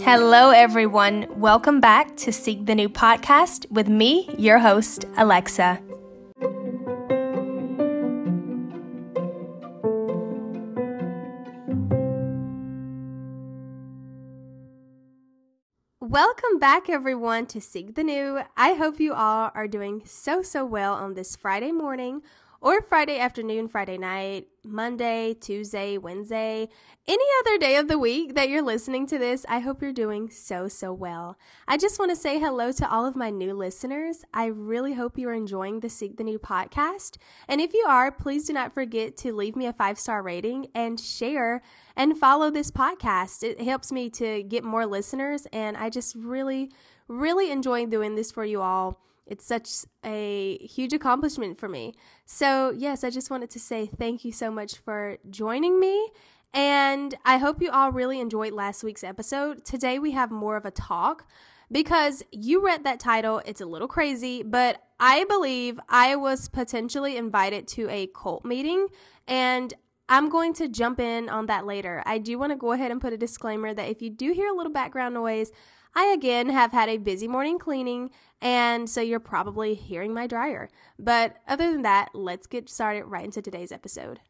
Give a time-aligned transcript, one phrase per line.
[0.00, 1.26] Hello, everyone.
[1.38, 5.82] Welcome back to Seek the New podcast with me, your host, Alexa.
[16.00, 18.40] Welcome back, everyone, to Seek the New.
[18.56, 22.22] I hope you all are doing so, so well on this Friday morning
[22.64, 26.66] or Friday afternoon, Friday night, Monday, Tuesday, Wednesday,
[27.06, 30.30] any other day of the week that you're listening to this, I hope you're doing
[30.30, 31.36] so, so well.
[31.68, 34.24] I just want to say hello to all of my new listeners.
[34.32, 37.18] I really hope you are enjoying the Seek the New podcast.
[37.48, 40.68] And if you are, please do not forget to leave me a five star rating
[40.74, 41.60] and share
[41.96, 43.42] and follow this podcast.
[43.42, 46.72] It helps me to get more listeners, and I just really,
[47.08, 49.02] really enjoy doing this for you all.
[49.26, 49.70] It's such
[50.04, 51.94] a huge accomplishment for me.
[52.26, 56.10] So, yes, I just wanted to say thank you so much for joining me.
[56.52, 59.64] And I hope you all really enjoyed last week's episode.
[59.64, 61.26] Today we have more of a talk
[61.72, 63.42] because you read that title.
[63.44, 68.86] It's a little crazy, but I believe I was potentially invited to a cult meeting
[69.26, 69.74] and
[70.08, 72.02] I'm going to jump in on that later.
[72.06, 74.48] I do want to go ahead and put a disclaimer that if you do hear
[74.48, 75.50] a little background noise,
[75.94, 78.10] I again have had a busy morning cleaning,
[78.40, 80.68] and so you're probably hearing my dryer.
[80.98, 84.20] But other than that, let's get started right into today's episode.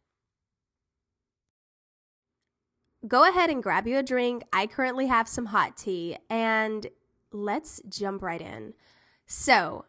[3.06, 4.44] Go ahead and grab you a drink.
[4.52, 6.86] I currently have some hot tea, and
[7.32, 8.74] let's jump right in.
[9.26, 9.86] So,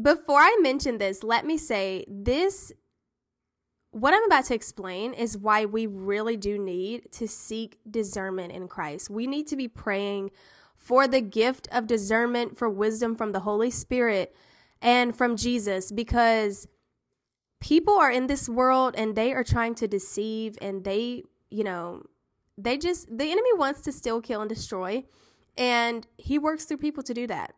[0.00, 2.72] before I mention this, let me say this
[3.92, 8.68] what I'm about to explain is why we really do need to seek discernment in
[8.68, 9.08] Christ.
[9.08, 10.32] We need to be praying
[10.86, 14.32] for the gift of discernment, for wisdom from the Holy Spirit
[14.80, 16.68] and from Jesus because
[17.60, 22.04] people are in this world and they are trying to deceive and they, you know,
[22.56, 25.02] they just, the enemy wants to steal, kill, and destroy.
[25.56, 27.54] And he works through people to do that.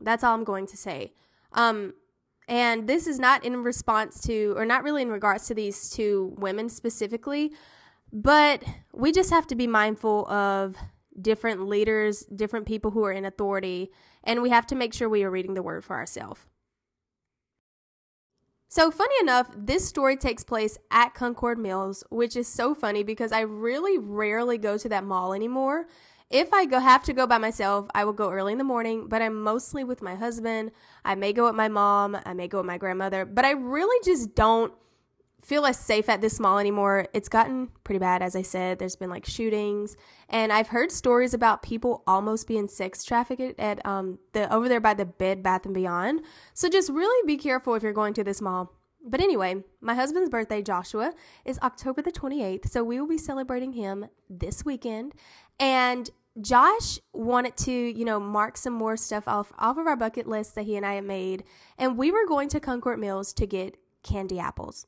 [0.00, 1.12] That's all I'm going to say.
[1.52, 1.94] Um,
[2.48, 6.34] and this is not in response to, or not really in regards to these two
[6.36, 7.52] women specifically,
[8.12, 10.74] but we just have to be mindful of
[11.20, 13.90] different leaders, different people who are in authority,
[14.24, 16.40] and we have to make sure we are reading the word for ourselves.
[18.68, 23.30] So, funny enough, this story takes place at Concord Mills, which is so funny because
[23.30, 25.86] I really rarely go to that mall anymore.
[26.30, 29.08] If I go have to go by myself, I will go early in the morning,
[29.08, 30.70] but I'm mostly with my husband.
[31.04, 34.02] I may go with my mom, I may go with my grandmother, but I really
[34.06, 34.72] just don't
[35.42, 37.06] feel as safe at this mall anymore.
[37.12, 38.78] It's gotten pretty bad, as I said.
[38.78, 39.96] There's been like shootings,
[40.28, 44.80] and I've heard stories about people almost being sex trafficked at um the over there
[44.80, 46.22] by the Bed Bath and Beyond.
[46.54, 48.72] So just really be careful if you're going to this mall.
[49.04, 51.12] But anyway, my husband's birthday, Joshua,
[51.44, 55.14] is October the 28th, so we will be celebrating him this weekend.
[55.58, 56.08] And
[56.40, 60.54] Josh wanted to, you know, mark some more stuff off off of our bucket list
[60.54, 61.44] that he and I had made,
[61.76, 64.86] and we were going to Concord Mills to get candy apples.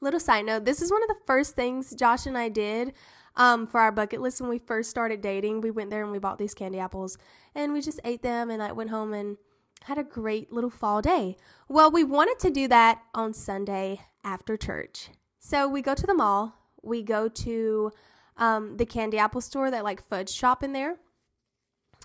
[0.00, 2.92] Little side note this is one of the first things Josh and I did
[3.36, 5.60] um, for our bucket list when we first started dating.
[5.60, 7.18] We went there and we bought these candy apples
[7.54, 9.36] and we just ate them and I went home and
[9.84, 11.36] had a great little fall day.
[11.68, 15.10] Well, we wanted to do that on Sunday after church.
[15.38, 17.92] So we go to the mall, we go to
[18.36, 20.96] um, the candy apple store, that like fudge shop in there.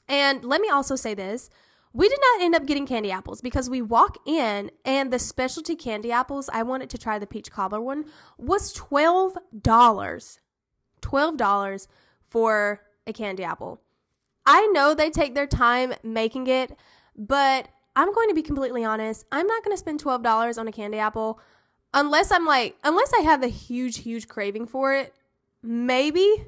[0.07, 1.49] And let me also say this
[1.93, 5.75] we did not end up getting candy apples because we walk in and the specialty
[5.75, 8.05] candy apples, I wanted to try the peach cobbler one,
[8.37, 9.35] was $12.
[11.01, 11.87] $12
[12.29, 13.79] for a candy apple.
[14.45, 16.75] I know they take their time making it,
[17.15, 19.25] but I'm going to be completely honest.
[19.31, 21.39] I'm not going to spend $12 on a candy apple
[21.93, 25.13] unless I'm like, unless I have the huge, huge craving for it.
[25.61, 26.45] Maybe,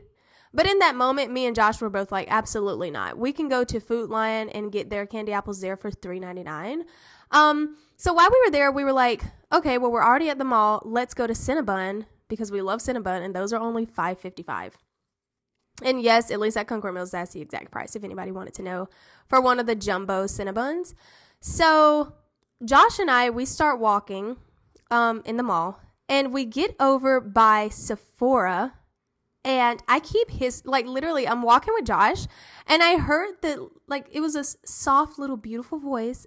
[0.56, 3.18] but in that moment, me and Josh were both like, absolutely not.
[3.18, 6.44] We can go to Food Lion and get their candy apples there for three ninety
[6.44, 6.86] nine.
[7.32, 10.46] Um, so while we were there, we were like, okay, well, we're already at the
[10.46, 10.82] mall.
[10.86, 14.78] Let's go to Cinnabon because we love Cinnabon, and those are only five fifty five.
[15.84, 18.64] And yes, at least at Concord Mills, that's the exact price if anybody wanted to
[18.64, 18.88] know
[19.28, 20.94] for one of the jumbo Cinnabons.
[21.42, 22.14] So
[22.64, 24.38] Josh and I, we start walking
[24.90, 28.74] um, in the mall, and we get over by Sephora
[29.46, 32.26] and I keep his like literally I'm walking with Josh
[32.68, 36.26] and I heard that like it was a soft little beautiful voice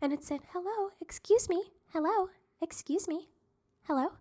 [0.00, 1.64] and it said, "Hello, excuse me.
[1.92, 2.28] Hello,
[2.62, 3.28] excuse me.
[3.86, 4.12] Hello,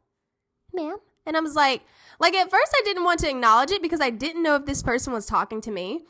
[0.73, 1.83] ma'am." And I was like,
[2.19, 4.81] like at first I didn't want to acknowledge it because I didn't know if this
[4.81, 6.01] person was talking to me.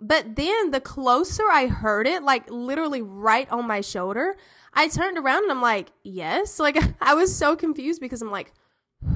[0.00, 4.36] But then the closer I heard it, like literally right on my shoulder,
[4.72, 8.52] I turned around and I'm like, "Yes." Like I was so confused because I'm like,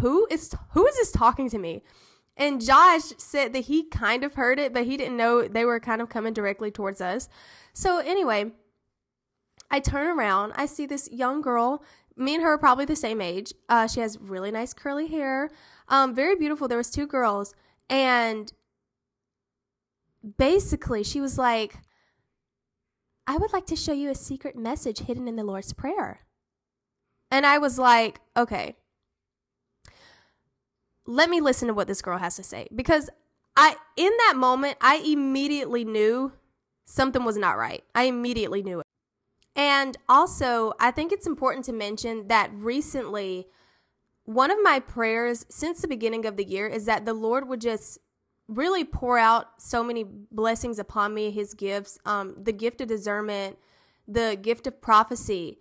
[0.00, 1.82] who is who is this talking to me?
[2.38, 5.80] And Josh said that he kind of heard it, but he didn't know they were
[5.80, 7.28] kind of coming directly towards us.
[7.72, 8.52] So anyway,
[9.70, 11.82] I turn around, I see this young girl.
[12.16, 13.52] Me and her are probably the same age.
[13.68, 15.50] Uh, she has really nice curly hair,
[15.88, 16.68] um, very beautiful.
[16.68, 17.54] There was two girls,
[17.90, 18.52] and
[20.36, 21.78] basically she was like,
[23.26, 26.20] "I would like to show you a secret message hidden in the Lord's prayer."
[27.30, 28.76] And I was like, "Okay,
[31.08, 33.08] let me listen to what this girl has to say because
[33.56, 36.32] I in that moment I immediately knew
[36.84, 37.82] something was not right.
[37.94, 38.86] I immediately knew it.
[39.56, 43.48] And also, I think it's important to mention that recently
[44.24, 47.60] one of my prayers since the beginning of the year is that the Lord would
[47.60, 47.98] just
[48.46, 53.58] really pour out so many blessings upon me, his gifts, um, the gift of discernment,
[54.06, 55.58] the gift of prophecy,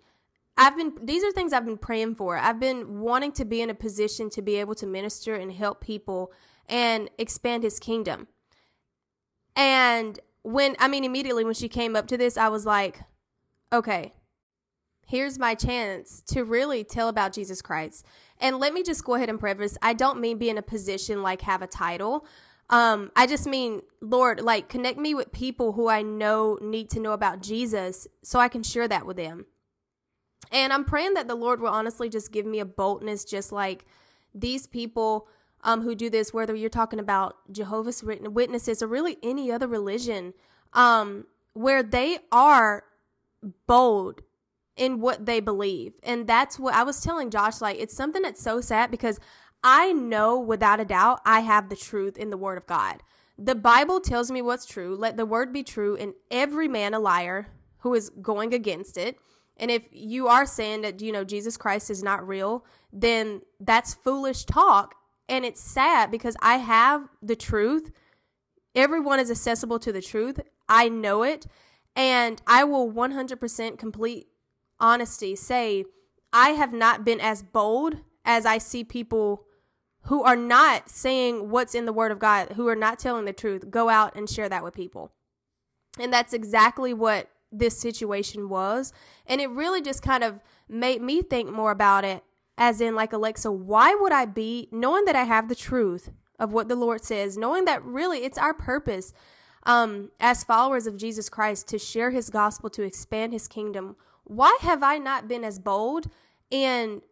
[0.58, 2.36] I've been these are things I've been praying for.
[2.36, 5.80] I've been wanting to be in a position to be able to minister and help
[5.80, 6.32] people
[6.68, 8.26] and expand his kingdom.
[9.54, 13.00] And when I mean immediately when she came up to this, I was like,
[13.72, 14.12] okay,
[15.06, 18.04] here's my chance to really tell about Jesus Christ.
[18.40, 21.22] And let me just go ahead and preface, I don't mean be in a position
[21.22, 22.26] like have a title.
[22.70, 27.00] Um, I just mean, Lord, like connect me with people who I know need to
[27.00, 29.46] know about Jesus so I can share that with them.
[30.50, 33.84] And I'm praying that the Lord will honestly just give me a boldness, just like
[34.34, 35.28] these people
[35.62, 40.32] um, who do this, whether you're talking about Jehovah's Witnesses or really any other religion,
[40.72, 42.84] um, where they are
[43.66, 44.22] bold
[44.76, 45.94] in what they believe.
[46.02, 49.18] And that's what I was telling Josh, like, it's something that's so sad because
[49.62, 53.02] I know without a doubt I have the truth in the Word of God.
[53.36, 54.96] The Bible tells me what's true.
[54.96, 57.48] Let the Word be true, and every man a liar
[57.78, 59.18] who is going against it.
[59.58, 63.94] And if you are saying that, you know, Jesus Christ is not real, then that's
[63.94, 64.94] foolish talk.
[65.28, 67.90] And it's sad because I have the truth.
[68.74, 70.40] Everyone is accessible to the truth.
[70.68, 71.46] I know it.
[71.96, 74.28] And I will 100% complete
[74.78, 75.84] honesty say,
[76.32, 79.44] I have not been as bold as I see people
[80.02, 83.32] who are not saying what's in the Word of God, who are not telling the
[83.32, 85.12] truth, go out and share that with people.
[85.98, 88.92] And that's exactly what this situation was.
[89.26, 92.22] And it really just kind of made me think more about it,
[92.56, 96.52] as in, like, Alexa, why would I be, knowing that I have the truth of
[96.52, 99.12] what the Lord says, knowing that really it's our purpose
[99.64, 104.56] um, as followers of Jesus Christ to share his gospel, to expand his kingdom, why
[104.60, 106.06] have I not been as bold
[106.50, 107.02] in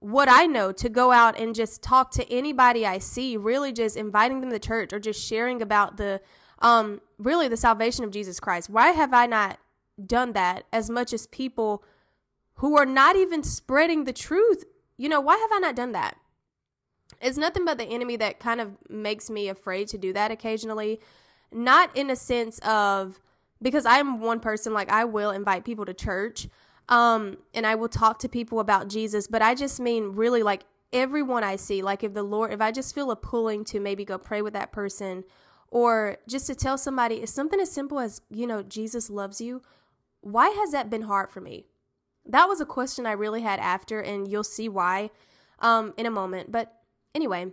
[0.00, 3.96] what I know to go out and just talk to anybody I see, really just
[3.96, 6.20] inviting them to church or just sharing about the
[6.60, 8.68] um really the salvation of Jesus Christ.
[8.70, 9.58] Why have I not
[10.04, 11.82] done that as much as people
[12.54, 14.64] who are not even spreading the truth.
[14.96, 16.16] You know, why have I not done that?
[17.20, 21.00] It's nothing but the enemy that kind of makes me afraid to do that occasionally.
[21.52, 23.20] Not in a sense of
[23.60, 26.48] because I'm one person, like I will invite people to church
[26.88, 30.62] um, and I will talk to people about Jesus, but I just mean really like
[30.92, 31.82] everyone I see.
[31.82, 34.54] Like if the Lord, if I just feel a pulling to maybe go pray with
[34.54, 35.24] that person
[35.70, 39.62] or just to tell somebody, it's something as simple as, you know, Jesus loves you
[40.20, 41.66] why has that been hard for me?
[42.26, 45.10] That was a question I really had after, and you'll see why
[45.60, 46.52] um, in a moment.
[46.52, 46.74] But
[47.14, 47.52] anyway,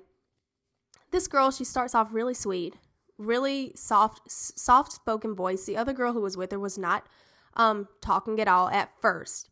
[1.12, 2.76] this girl, she starts off really sweet,
[3.18, 5.66] really soft, soft spoken voice.
[5.66, 7.08] The other girl who was with her was not
[7.56, 9.50] um, talking at all at first.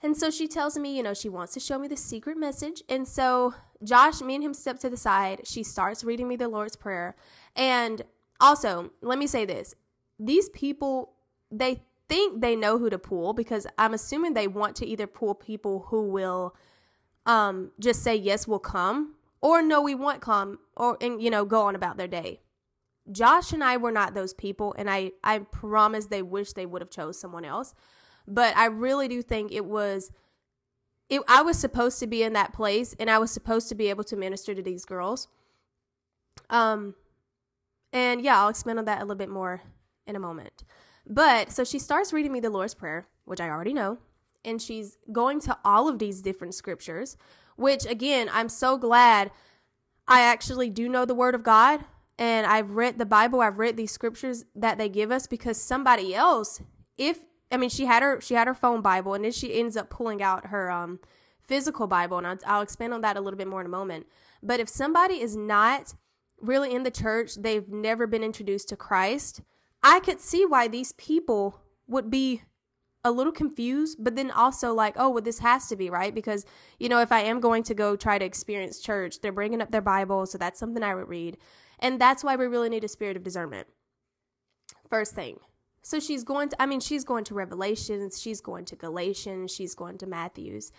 [0.00, 2.82] And so she tells me, you know, she wants to show me the secret message.
[2.88, 3.54] And so
[3.84, 5.42] Josh, me and him step to the side.
[5.46, 7.16] She starts reading me the Lord's Prayer.
[7.56, 8.02] And
[8.40, 9.74] also, let me say this
[10.18, 11.14] these people,
[11.50, 11.82] they
[12.12, 15.86] think they know who to pull because I'm assuming they want to either pull people
[15.88, 16.54] who will
[17.24, 21.44] um, just say yes, we'll come, or no, we won't come, or and you know
[21.44, 22.40] go on about their day.
[23.10, 26.82] Josh and I were not those people, and I I promise they wish they would
[26.82, 27.74] have chose someone else,
[28.28, 30.10] but I really do think it was.
[31.08, 33.88] It, I was supposed to be in that place, and I was supposed to be
[33.88, 35.28] able to minister to these girls.
[36.50, 36.94] Um,
[37.92, 39.62] and yeah, I'll expand on that a little bit more
[40.06, 40.64] in a moment.
[41.06, 43.98] But so she starts reading me the Lord's Prayer, which I already know,
[44.44, 47.16] and she's going to all of these different scriptures,
[47.56, 49.30] which again, I'm so glad
[50.06, 51.84] I actually do know the Word of God
[52.18, 56.14] and I've read the Bible, I've read these scriptures that they give us because somebody
[56.14, 56.60] else,
[56.96, 59.76] if I mean, she had her she had her phone Bible, and then she ends
[59.76, 61.00] up pulling out her um,
[61.42, 64.06] physical Bible, and I'll, I'll expand on that a little bit more in a moment.
[64.42, 65.94] But if somebody is not
[66.40, 69.40] really in the church, they've never been introduced to Christ,
[69.82, 72.42] I could see why these people would be
[73.04, 76.44] a little confused, but then also like, oh, well, this has to be right because
[76.78, 79.70] you know if I am going to go try to experience church, they're bringing up
[79.70, 81.36] their Bible, so that's something I would read,
[81.80, 83.66] and that's why we really need a spirit of discernment.
[84.88, 85.38] First thing.
[85.84, 89.74] So she's going to, I mean, she's going to Revelations, she's going to Galatians, she's
[89.74, 90.70] going to Matthews.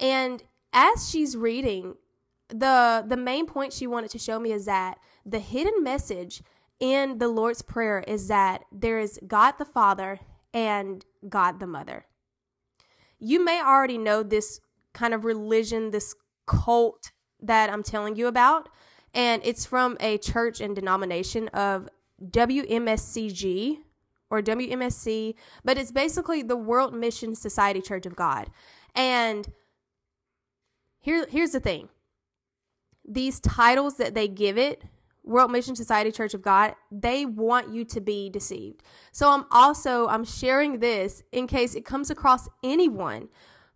[0.00, 1.94] And as she's reading,
[2.48, 6.42] the the main point she wanted to show me is that the hidden message
[6.80, 10.20] in the Lord's Prayer is that there is God the Father
[10.54, 12.06] and God the Mother.
[13.18, 14.60] You may already know this
[14.94, 16.14] kind of religion, this
[16.46, 18.68] cult that I'm telling you about,
[19.14, 21.88] and it's from a church and denomination of
[22.24, 23.78] WMSCG
[24.30, 28.50] or WMSC, but it's basically the World Mission Society Church of God.
[28.94, 29.48] And
[31.00, 31.88] here, here's the thing
[33.04, 34.82] these titles that they give it
[35.28, 38.82] World Mission Society Church of God, they want you to be deceived.
[39.12, 43.28] So I'm also I'm sharing this in case it comes across anyone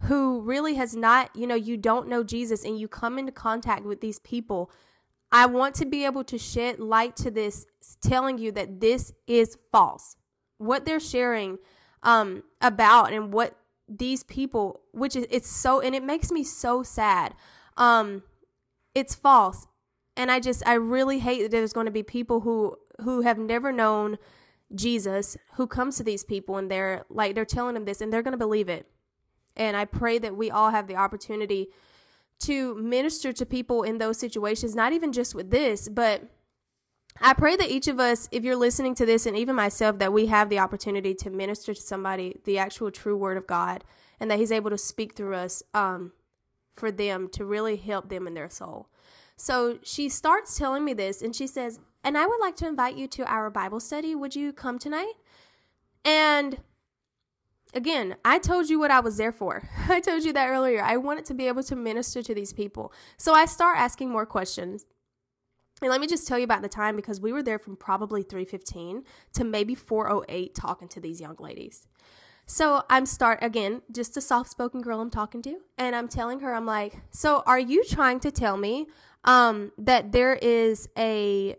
[0.05, 3.85] who really has not, you know, you don't know Jesus and you come into contact
[3.85, 4.71] with these people.
[5.31, 7.67] I want to be able to shed light to this
[8.01, 10.17] telling you that this is false.
[10.59, 11.59] What they're sharing
[12.03, 13.57] um about and what
[13.89, 17.35] these people which is it's so and it makes me so sad.
[17.77, 18.23] Um
[18.95, 19.67] it's false
[20.17, 23.39] and I just I really hate that there's going to be people who who have
[23.39, 24.19] never known
[24.75, 28.23] Jesus who comes to these people and they're like they're telling them this and they're
[28.23, 28.87] going to believe it.
[29.57, 31.69] And I pray that we all have the opportunity
[32.41, 36.25] to minister to people in those situations, not even just with this, but
[37.21, 40.13] I pray that each of us, if you're listening to this, and even myself, that
[40.13, 43.85] we have the opportunity to minister to somebody the actual true word of God
[44.19, 46.13] and that He's able to speak through us um,
[46.75, 48.89] for them to really help them in their soul.
[49.37, 52.97] So she starts telling me this and she says, And I would like to invite
[52.97, 54.15] you to our Bible study.
[54.15, 55.15] Would you come tonight?
[56.05, 56.59] And
[57.75, 59.69] again, I told you what I was there for.
[59.89, 60.83] I told you that earlier.
[60.83, 62.93] I wanted to be able to minister to these people.
[63.17, 64.87] So I start asking more questions.
[65.81, 68.23] And let me just tell you about the time because we were there from probably
[68.23, 71.89] 3:15 to maybe 4:08 talking to these young ladies.
[72.47, 76.55] So I'm start again, just a soft-spoken girl I'm talking to, and I'm telling her
[76.55, 78.87] I'm like, "So are you trying to tell me
[79.25, 81.57] um, that there is a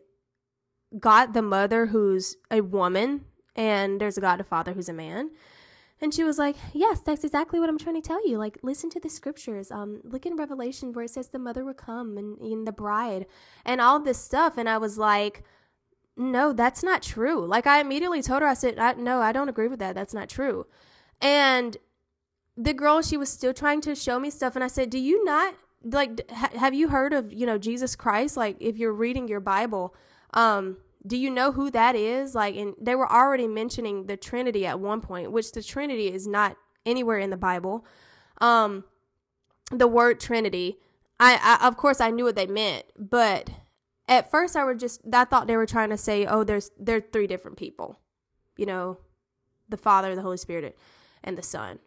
[1.00, 5.32] God the Mother who's a woman, and there's a God the Father who's a man.
[6.01, 8.38] And she was like, Yes, that's exactly what I'm trying to tell you.
[8.38, 9.72] Like, listen to the scriptures.
[9.72, 13.25] Um, look in Revelation where it says the mother will come and, and the bride
[13.63, 14.58] and all this stuff.
[14.58, 15.43] And I was like,
[16.17, 17.46] No, that's not true.
[17.46, 19.96] Like, I immediately told her, I said, I, No, I don't agree with that.
[19.96, 20.67] That's not true.
[21.22, 21.77] And
[22.58, 24.55] the girl, she was still trying to show me stuff.
[24.55, 27.95] And I said, Do you not like ha- have you heard of you know jesus
[27.95, 28.37] christ?
[28.37, 29.95] Like if you're reading your bible
[30.33, 32.33] um do you know who that is?
[32.33, 36.27] Like and they were already mentioning the trinity at one point which the trinity is
[36.27, 37.85] not anywhere in the bible.
[38.39, 38.85] Um
[39.71, 40.77] the word trinity
[41.19, 43.49] I, I of course i knew what they meant but
[44.07, 46.97] at first i were just i thought they were trying to say oh there's there
[46.97, 47.97] are three different people
[48.57, 48.97] you know
[49.69, 50.77] the father the holy spirit
[51.23, 51.79] and the son.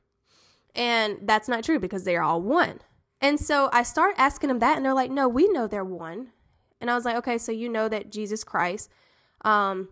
[0.75, 2.81] And that's not true because they're all one
[3.21, 6.29] and so I start asking them that, and they're like, no, we know they're one.
[6.81, 8.91] And I was like, okay, so you know that Jesus Christ,
[9.43, 9.89] um,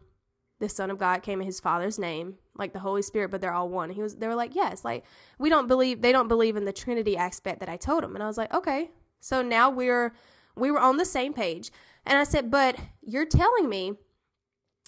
[0.60, 3.54] the Son of God, came in his Father's name, like the Holy Spirit, but they're
[3.54, 3.88] all one.
[3.88, 5.04] And he was, they were like, yes, like
[5.38, 8.14] we don't believe, they don't believe in the Trinity aspect that I told them.
[8.14, 8.90] And I was like, okay,
[9.20, 10.14] so now we're,
[10.56, 11.70] we were on the same page.
[12.04, 13.94] And I said, but you're telling me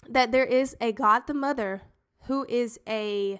[0.07, 1.81] that there is a God the Mother
[2.25, 3.39] who is a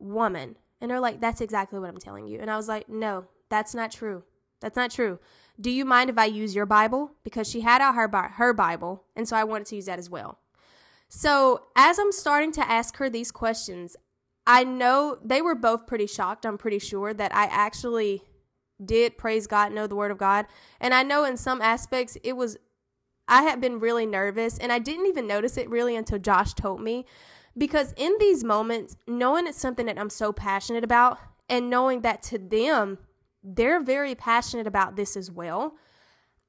[0.00, 0.56] woman.
[0.80, 2.40] And they're like, that's exactly what I'm telling you.
[2.40, 4.22] And I was like, no, that's not true.
[4.60, 5.18] That's not true.
[5.60, 7.12] Do you mind if I use your Bible?
[7.22, 10.08] Because she had out her, her Bible, and so I wanted to use that as
[10.08, 10.38] well.
[11.08, 13.96] So, as I'm starting to ask her these questions,
[14.46, 18.22] I know they were both pretty shocked, I'm pretty sure, that I actually
[18.82, 20.46] did, praise God, know the Word of God.
[20.80, 22.56] And I know in some aspects it was,
[23.28, 26.80] I had been really nervous, and I didn't even notice it really until Josh told
[26.80, 27.04] me.
[27.58, 32.22] Because in these moments, knowing it's something that I'm so passionate about, and knowing that
[32.24, 32.98] to them,
[33.42, 35.74] they're very passionate about this as well.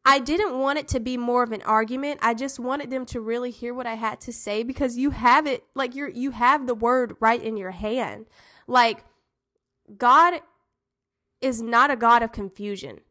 [0.03, 2.19] I didn't want it to be more of an argument.
[2.23, 5.45] I just wanted them to really hear what I had to say because you have
[5.45, 8.25] it like you're you have the word right in your hand.
[8.67, 9.05] Like
[9.97, 10.41] God
[11.39, 13.01] is not a God of confusion.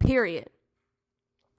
[0.00, 0.50] Period.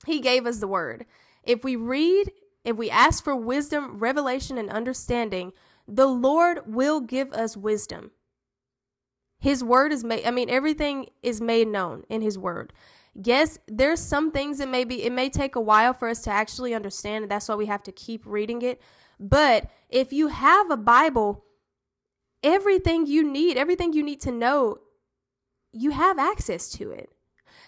[0.06, 1.06] He gave us the word.
[1.44, 2.32] If we read,
[2.64, 5.52] if we ask for wisdom, revelation, and understanding,
[5.88, 8.12] the Lord will give us wisdom.
[9.40, 12.74] His word is made, I mean, everything is made known in His word.
[13.14, 16.74] Yes, there's some things that maybe it may take a while for us to actually
[16.74, 18.82] understand, and that's why we have to keep reading it.
[19.20, 21.46] But if you have a Bible,
[22.44, 24.80] everything you need, everything you need to know,
[25.72, 27.10] you have access to it.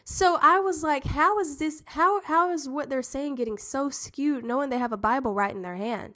[0.03, 3.89] So I was like, how is this how how is what they're saying getting so
[3.89, 6.13] skewed knowing they have a Bible right in their hand?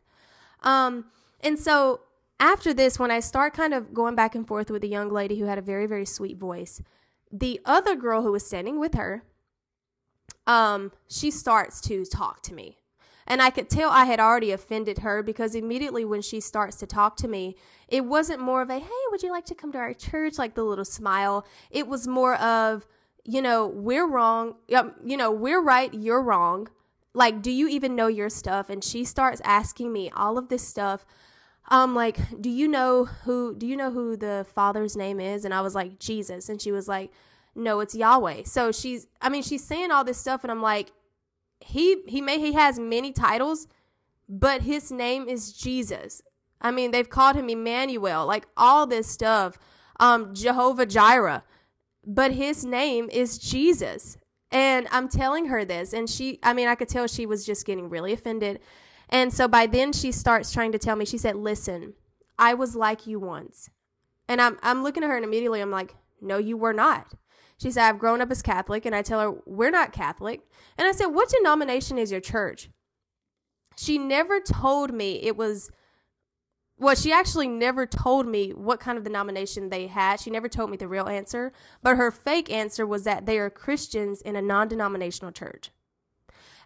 [0.62, 1.06] Um
[1.42, 2.02] and so
[2.42, 5.40] after this when I start kind of going back and forth with a young lady
[5.40, 6.82] who had a very very sweet voice,
[7.32, 9.24] the other girl who was standing with her
[10.48, 12.78] um she starts to talk to me.
[13.28, 16.88] And I could tell I had already offended her because immediately when she starts to
[16.88, 17.56] talk to me,
[17.88, 20.38] it wasn't more of a, hey, would you like to come to our church?
[20.38, 21.46] Like the little smile.
[21.70, 22.86] It was more of,
[23.24, 24.56] you know, we're wrong.
[24.68, 26.68] You know, we're right, you're wrong.
[27.14, 28.70] Like, do you even know your stuff?
[28.70, 31.06] And she starts asking me all of this stuff.
[31.72, 35.46] Um, like, do you know who do you know who the father's name is?
[35.46, 36.50] And I was like, Jesus.
[36.50, 37.12] And she was like,
[37.56, 38.44] No, it's Yahweh.
[38.46, 40.92] So she's I mean, she's saying all this stuff, and I'm like,
[41.60, 43.68] he he may he has many titles,
[44.30, 46.22] but his name is Jesus.
[46.62, 49.58] I mean, they've called him Emmanuel, like all this stuff.
[50.00, 51.44] Um, Jehovah Jireh
[52.06, 54.18] but his name is Jesus.
[54.52, 57.66] And I'm telling her this, and she, I mean, I could tell she was just
[57.66, 58.60] getting really offended.
[59.12, 61.94] And so by then she starts trying to tell me, she said, Listen,
[62.40, 63.70] I was like you once.
[64.28, 67.14] And I'm, I'm looking at her, and immediately I'm like, No, you were not.
[67.58, 68.86] She said, I've grown up as Catholic.
[68.86, 70.42] And I tell her, We're not Catholic.
[70.78, 72.70] And I said, What denomination is your church?
[73.78, 75.72] She never told me it was
[76.82, 80.20] well, she actually never told me what kind of denomination they had.
[80.20, 81.54] She never told me the real answer,
[81.84, 85.70] but her fake answer was that they are Christians in a non denominational church.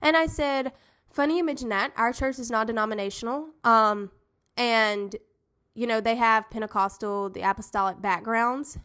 [0.01, 0.71] And I said,
[1.15, 1.93] Funny imagine that.
[1.95, 3.48] Our church is non denominational.
[3.63, 4.12] Um,
[4.57, 5.15] and,
[5.74, 8.77] you know, they have Pentecostal, the apostolic backgrounds,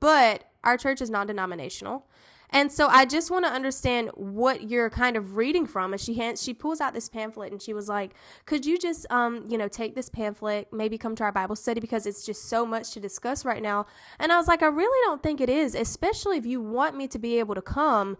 [0.00, 2.08] but our church is non denominational.
[2.50, 5.92] And so I just want to understand what you're kind of reading from.
[5.92, 8.14] And she hands, she pulls out this pamphlet and she was like,
[8.44, 11.78] "Could you just, um, you know, take this pamphlet, maybe come to our Bible study
[11.78, 13.86] because it's just so much to discuss right now."
[14.18, 17.06] And I was like, "I really don't think it is, especially if you want me
[17.06, 18.16] to be able to come.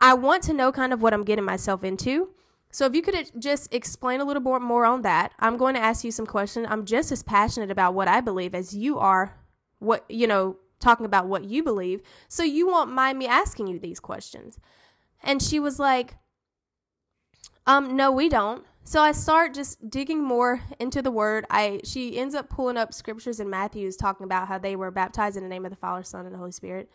[0.00, 2.30] I want to know kind of what I'm getting myself into."
[2.74, 5.80] So if you could just explain a little more, more on that, I'm going to
[5.80, 6.66] ask you some questions.
[6.68, 9.38] I'm just as passionate about what I believe as you are
[9.78, 12.02] what you know talking about what you believe.
[12.26, 14.58] So you won't mind me asking you these questions.
[15.22, 16.16] And she was like,
[17.64, 18.64] um, no, we don't.
[18.82, 21.46] So I start just digging more into the word.
[21.50, 25.36] I she ends up pulling up scriptures in Matthew's talking about how they were baptized
[25.36, 26.90] in the name of the Father, Son, and the Holy Spirit.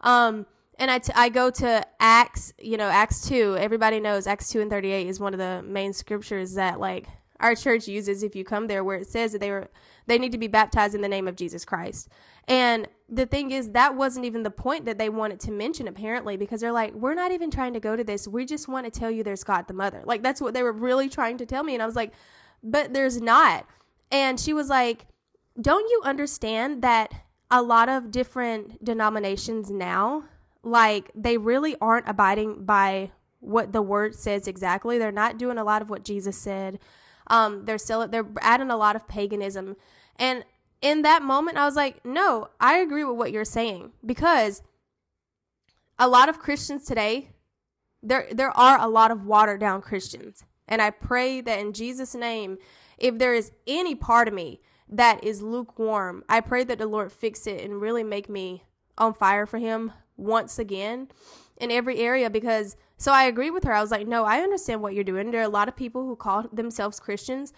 [0.00, 0.46] Um,
[0.78, 3.56] and I, t- I go to Acts, you know, Acts 2.
[3.58, 7.06] Everybody knows Acts 2 and 38 is one of the main scriptures that like
[7.40, 9.68] our church uses if you come there where it says that they were
[10.06, 12.08] they need to be baptized in the name of Jesus Christ.
[12.46, 16.36] And the thing is, that wasn't even the point that they wanted to mention, apparently,
[16.36, 18.28] because they're like, we're not even trying to go to this.
[18.28, 20.02] We just want to tell you there's God the Mother.
[20.04, 21.74] Like, that's what they were really trying to tell me.
[21.74, 22.12] And I was like,
[22.62, 23.66] but there's not.
[24.10, 25.06] And she was like,
[25.60, 27.12] don't you understand that
[27.50, 30.24] a lot of different denominations now,
[30.64, 34.98] like, they really aren't abiding by what the word says exactly?
[34.98, 36.78] They're not doing a lot of what Jesus said.
[37.26, 39.76] Um, they're still, they're adding a lot of paganism.
[40.16, 40.44] And
[40.80, 44.62] in that moment, I was like, no, I agree with what you're saying because
[45.98, 47.30] a lot of Christians today,
[48.02, 50.44] there there are a lot of watered down Christians.
[50.68, 52.58] And I pray that in Jesus' name,
[52.98, 57.12] if there is any part of me that is lukewarm, I pray that the Lord
[57.12, 58.64] fix it and really make me
[58.98, 61.08] on fire for him once again
[61.58, 63.72] in every area because so I agree with her.
[63.72, 65.30] I was like, no, I understand what you're doing.
[65.30, 67.52] There are a lot of people who call themselves Christians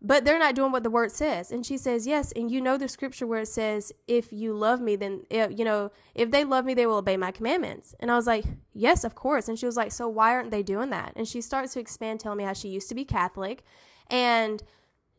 [0.00, 1.50] but they're not doing what the word says.
[1.50, 2.32] And she says, Yes.
[2.32, 5.64] And you know the scripture where it says, If you love me, then, eh, you
[5.64, 7.94] know, if they love me, they will obey my commandments.
[7.98, 9.48] And I was like, Yes, of course.
[9.48, 11.12] And she was like, So why aren't they doing that?
[11.16, 13.64] And she starts to expand, telling me how she used to be Catholic
[14.08, 14.62] and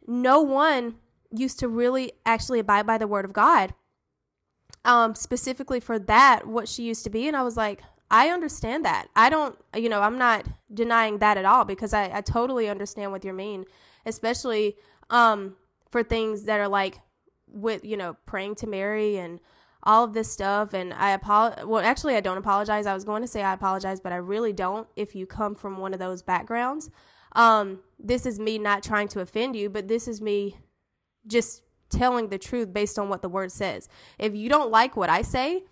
[0.08, 0.96] no one
[1.32, 3.74] used to really actually abide by the word of God.
[4.90, 7.28] Um, specifically for that, what she used to be.
[7.28, 9.08] And I was like, I understand that.
[9.16, 13.12] I don't, you know, I'm not denying that at all because I, I totally understand
[13.12, 13.66] what you mean
[14.06, 14.76] especially
[15.10, 15.56] um,
[15.90, 17.00] for things that are like
[17.48, 19.40] with you know praying to Mary and
[19.84, 20.74] all of this stuff.
[20.74, 21.66] And I apologize.
[21.66, 22.86] Well, actually, I don't apologize.
[22.86, 24.88] I was going to say I apologize, but I really don't.
[24.96, 26.90] If you come from one of those backgrounds,
[27.34, 30.58] um, this is me not trying to offend you, but this is me
[31.28, 33.90] just telling the truth based on what the word says.
[34.18, 35.64] If you don't like what I say,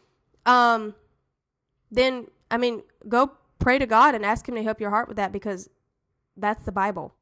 [0.45, 0.95] um,
[1.91, 5.17] then I mean, go pray to God and ask Him to help your heart with
[5.17, 5.69] that because
[6.36, 7.13] that's the Bible.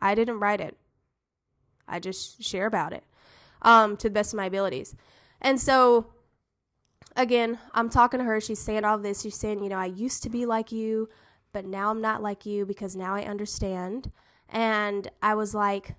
[0.00, 0.76] I didn't write it.
[1.86, 3.04] I just share about it
[3.62, 4.94] um, to the best of my abilities.
[5.40, 6.06] And so,
[7.16, 8.40] again, I'm talking to her.
[8.40, 9.22] She's saying all this.
[9.22, 11.08] She's saying, you know, I used to be like you,
[11.52, 14.10] but now I'm not like you because now I understand.
[14.48, 15.94] And I was like,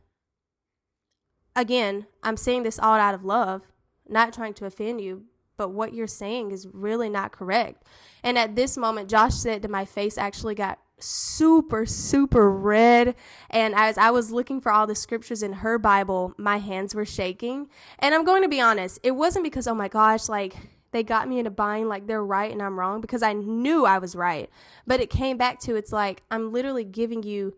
[1.55, 3.61] again, I'm saying this all out of love,
[4.07, 5.25] not trying to offend you,
[5.57, 7.83] but what you're saying is really not correct.
[8.23, 13.15] And at this moment, Josh said to my face actually got super, super red.
[13.49, 17.05] And as I was looking for all the scriptures in her Bible, my hands were
[17.05, 17.67] shaking.
[17.99, 20.55] And I'm going to be honest, it wasn't because, oh my gosh, like
[20.91, 23.85] they got me in a bind, like they're right and I'm wrong, because I knew
[23.85, 24.49] I was right.
[24.87, 27.55] But it came back to it's like, I'm literally giving you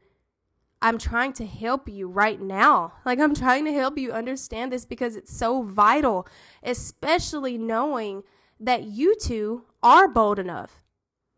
[0.82, 2.94] I'm trying to help you right now.
[3.06, 6.28] Like, I'm trying to help you understand this because it's so vital,
[6.62, 8.24] especially knowing
[8.60, 10.84] that you two are bold enough,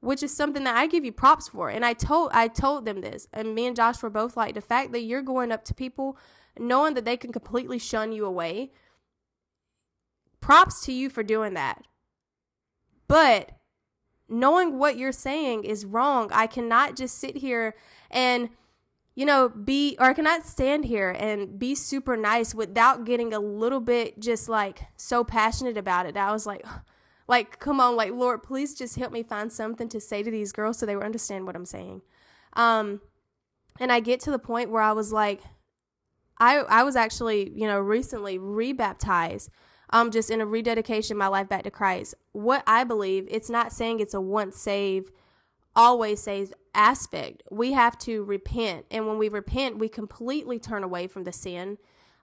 [0.02, 1.70] which is something that I give you props for.
[1.70, 4.62] And I told I told them this, and me and Josh were both like the
[4.62, 6.18] fact that you're going up to people
[6.58, 8.72] knowing that they can completely shun you away.
[10.42, 11.84] Props to you for doing that.
[13.08, 13.52] But
[14.28, 17.76] knowing what you're saying is wrong, I cannot just sit here
[18.12, 18.50] and
[19.20, 23.40] you know, be or I cannot stand here and be super nice without getting a
[23.40, 26.16] little bit just like so passionate about it.
[26.16, 26.66] I was like,
[27.28, 30.54] like, come on, like, Lord, please just help me find something to say to these
[30.54, 32.02] girls so they will understand what I'm saying.
[32.54, 33.02] Um,
[33.78, 35.42] and I get to the point where I was like,
[36.40, 39.50] I I was actually, you know, recently rebaptized,
[39.90, 42.16] um, just in a rededication my life back to Christ.
[42.32, 45.12] What I believe, it's not saying it's a once saved
[45.76, 47.44] always says aspect.
[47.50, 48.86] We have to repent.
[48.92, 51.78] And when we repent, we completely turn away from the sin.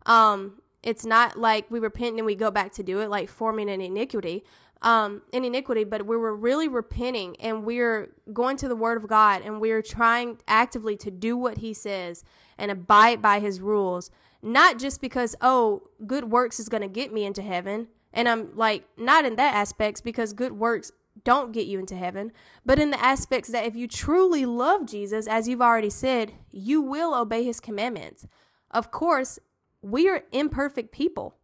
[0.05, 3.69] Um, it's not like we repent and we go back to do it, like forming
[3.69, 4.45] an iniquity,
[4.83, 9.09] um, an iniquity, but we were really repenting and we're going to the Word of
[9.09, 12.25] God and we're trying actively to do what He says
[12.57, 14.11] and abide by His rules.
[14.43, 17.89] Not just because, oh, good works is going to get me into heaven.
[18.13, 20.93] And I'm like, not in that aspects because good works
[21.25, 22.33] don't get you into heaven,
[22.65, 26.81] but in the aspects that if you truly love Jesus, as you've already said, you
[26.81, 28.27] will obey his commandments.
[28.71, 29.39] Of course,
[29.83, 31.37] we are imperfect people,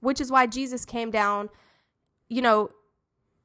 [0.00, 1.48] which is why Jesus came down,
[2.28, 2.70] you know,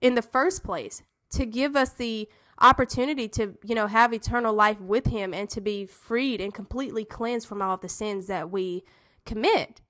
[0.01, 2.27] in the first place to give us the
[2.59, 7.05] opportunity to, you know, have eternal life with him and to be freed and completely
[7.05, 8.83] cleansed from all of the sins that we
[9.25, 9.81] commit.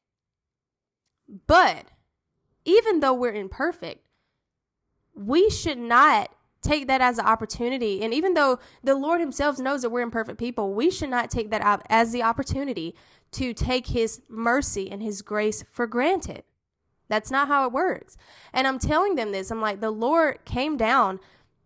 [1.47, 1.85] But
[2.65, 4.05] even though we're imperfect,
[5.13, 8.01] we should not take that as an opportunity.
[8.01, 11.49] And even though the Lord Himself knows that we're imperfect people, we should not take
[11.51, 12.95] that as the opportunity
[13.31, 16.43] to take His mercy and His grace for granted.
[17.07, 18.17] That's not how it works.
[18.53, 19.51] And I'm telling them this.
[19.51, 21.19] I'm like, the Lord came down.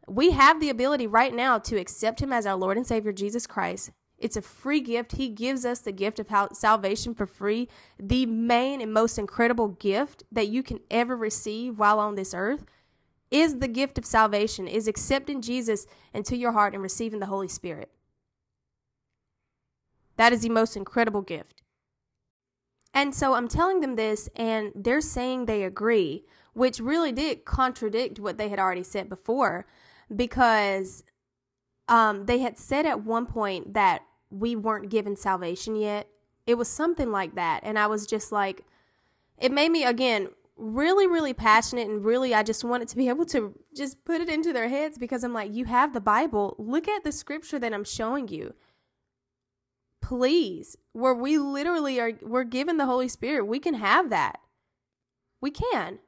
[0.08, 3.47] We have the ability right now to accept Him as our Lord and Savior, Jesus
[3.47, 3.91] Christ.
[4.17, 5.13] It's a free gift.
[5.13, 7.67] He gives us the gift of salvation for free,
[7.99, 12.63] the main and most incredible gift that you can ever receive while on this earth
[13.34, 17.48] is the gift of salvation, is accepting Jesus into your heart and receiving the Holy
[17.48, 17.89] Spirit.
[20.17, 21.63] That is the most incredible gift.
[22.93, 28.19] And so I'm telling them this, and they're saying they agree, which really did contradict
[28.19, 29.65] what they had already said before,
[30.15, 31.04] because
[31.88, 36.08] um, they had said at one point that we weren't given salvation yet.
[36.46, 37.62] It was something like that.
[37.63, 38.63] And I was just like,
[39.39, 43.26] it made me, again, really, really passionate and really, I just wanted to be able
[43.28, 46.56] to just put it into their heads because I'm like, you have the Bible.
[46.58, 48.54] Look at the scripture that I'm showing you.
[50.02, 53.46] Please, where we literally are, we're given the Holy Spirit.
[53.46, 54.39] We can have that.
[55.39, 56.00] We can.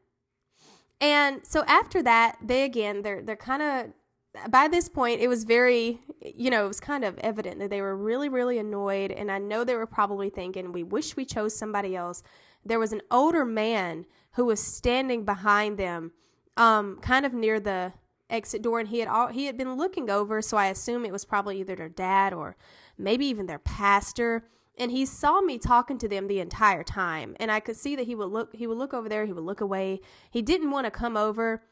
[0.99, 5.45] And so after that, they again, they're, they're kind of, by this point, it was
[5.45, 9.12] very, you know, it was kind of evident that they were really, really annoyed.
[9.12, 12.21] And I know they were probably thinking, we wish we chose somebody else.
[12.65, 16.11] There was an older man who was standing behind them,
[16.57, 17.93] um, kind of near the
[18.29, 20.41] exit door, and he had all, he had been looking over.
[20.41, 22.55] So I assume it was probably either their dad or
[22.97, 24.47] maybe even their pastor.
[24.77, 28.07] And he saw me talking to them the entire time, and I could see that
[28.07, 30.01] he would look he would look over there, he would look away.
[30.29, 31.63] He didn't want to come over.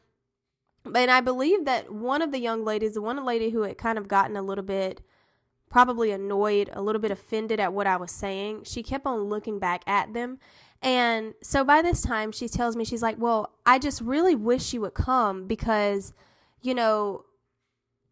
[0.86, 3.98] And I believe that one of the young ladies, the one lady who had kind
[3.98, 5.02] of gotten a little bit
[5.70, 9.58] probably annoyed, a little bit offended at what I was saying, she kept on looking
[9.58, 10.38] back at them.
[10.84, 14.74] And so by this time, she tells me, she's like, Well, I just really wish
[14.74, 16.12] you would come because,
[16.60, 17.24] you know,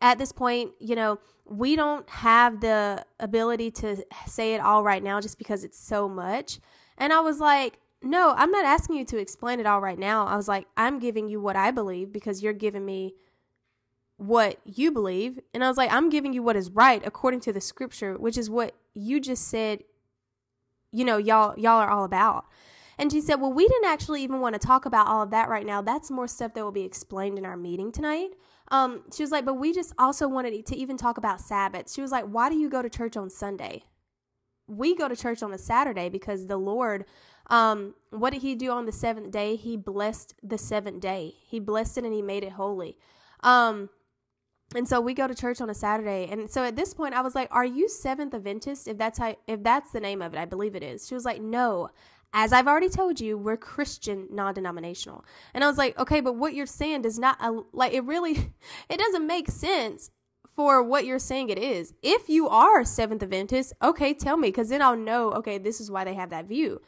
[0.00, 5.02] at this point, you know, we don't have the ability to say it all right
[5.02, 6.60] now just because it's so much.
[6.96, 10.26] And I was like, No, I'm not asking you to explain it all right now.
[10.26, 13.14] I was like, I'm giving you what I believe because you're giving me
[14.16, 15.40] what you believe.
[15.52, 18.38] And I was like, I'm giving you what is right according to the scripture, which
[18.38, 19.82] is what you just said
[20.92, 22.46] you know y'all y'all are all about
[22.98, 25.48] and she said well we didn't actually even want to talk about all of that
[25.48, 28.30] right now that's more stuff that will be explained in our meeting tonight
[28.68, 32.00] um, she was like but we just also wanted to even talk about sabbath she
[32.00, 33.84] was like why do you go to church on sunday
[34.66, 37.04] we go to church on a saturday because the lord
[37.48, 39.56] Um, what did he do on the seventh day?
[39.56, 41.34] He blessed the seventh day.
[41.44, 42.96] He blessed it and he made it holy.
[43.42, 43.90] Um,
[44.74, 46.28] and so we go to church on a Saturday.
[46.30, 48.88] And so at this point I was like, Are you Seventh Adventist?
[48.88, 51.06] If that's how if that's the name of it, I believe it is.
[51.06, 51.90] She was like, No.
[52.34, 55.22] As I've already told you, we're Christian non-denominational.
[55.52, 57.38] And I was like, okay, but what you're saying does not
[57.74, 58.32] like it really
[58.88, 60.10] it doesn't make sense
[60.56, 61.92] for what you're saying it is.
[62.02, 65.90] If you are Seventh Adventist, okay, tell me cuz then I'll know, okay, this is
[65.90, 66.80] why they have that view.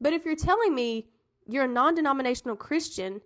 [0.00, 1.08] But if you're telling me
[1.46, 3.20] you're a non-denominational Christian,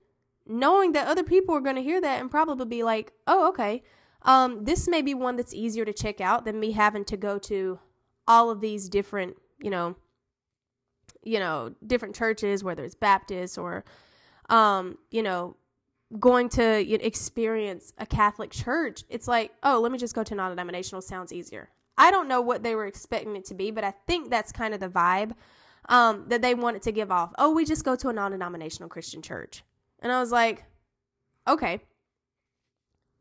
[0.47, 3.83] knowing that other people are going to hear that and probably be like, "Oh, okay."
[4.23, 7.39] Um, this may be one that's easier to check out than me having to go
[7.39, 7.79] to
[8.27, 9.97] all of these different, you know,
[11.23, 13.85] you know, different churches, whether it's Baptist or,
[14.49, 15.57] um, you know,
[16.19, 19.05] going to experience a Catholic church.
[19.09, 21.03] It's like, oh, let me just go to non-denominational.
[21.03, 21.71] Sounds easier.
[21.97, 24.75] I don't know what they were expecting it to be, but I think that's kind
[24.75, 25.33] of the vibe
[25.89, 27.33] um, that they wanted to give off.
[27.39, 29.63] Oh, we just go to a non-denominational Christian church,
[30.01, 30.65] and I was like,
[31.47, 31.81] okay,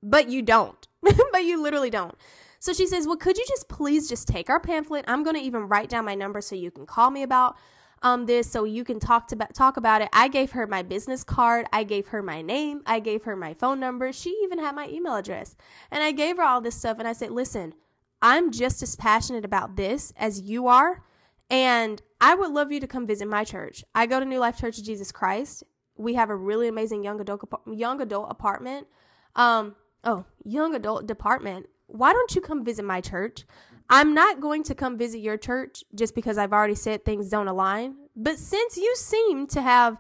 [0.01, 0.87] but you don't.
[1.31, 2.15] but you literally don't.
[2.59, 5.05] So she says, Well, could you just please just take our pamphlet?
[5.07, 7.55] I'm going to even write down my number so you can call me about
[8.01, 10.09] um, this so you can talk to talk about it.
[10.13, 11.65] I gave her my business card.
[11.73, 12.81] I gave her my name.
[12.85, 14.11] I gave her my phone number.
[14.11, 15.55] She even had my email address.
[15.91, 17.73] And I gave her all this stuff and I said, "Listen,
[18.21, 21.03] I'm just as passionate about this as you are,
[21.49, 23.83] and I would love you to come visit my church.
[23.95, 25.63] I go to New Life Church of Jesus Christ.
[25.95, 28.87] We have a really amazing young adult young adult apartment.
[29.35, 31.67] Um, oh, young adult department.
[31.87, 33.45] Why don't you come visit my church?
[33.89, 37.47] I'm not going to come visit your church just because I've already said things don't
[37.47, 37.95] align.
[38.15, 39.97] But since you seem to have,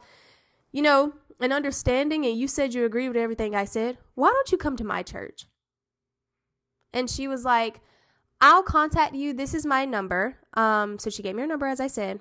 [0.71, 4.51] you know, an understanding and you said you agree with everything I said, why don't
[4.51, 5.47] you come to my church?
[6.93, 7.81] And she was like,
[8.41, 9.33] I'll contact you.
[9.33, 10.37] This is my number.
[10.53, 12.19] Um, so she gave me her number, as I said.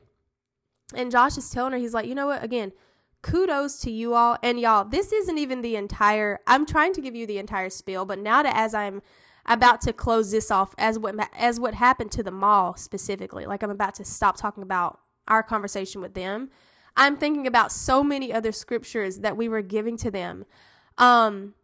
[0.94, 2.42] And Josh is telling her, he's like, you know what?
[2.42, 2.72] Again,
[3.22, 4.38] kudos to you all.
[4.42, 8.04] And y'all, this isn't even the entire, I'm trying to give you the entire spiel,
[8.04, 9.02] but now that as I'm
[9.46, 13.62] about to close this off as what, as what happened to the mall specifically, like
[13.62, 16.50] I'm about to stop talking about our conversation with them.
[16.96, 20.44] I'm thinking about so many other scriptures that we were giving to them.
[20.96, 21.54] Um,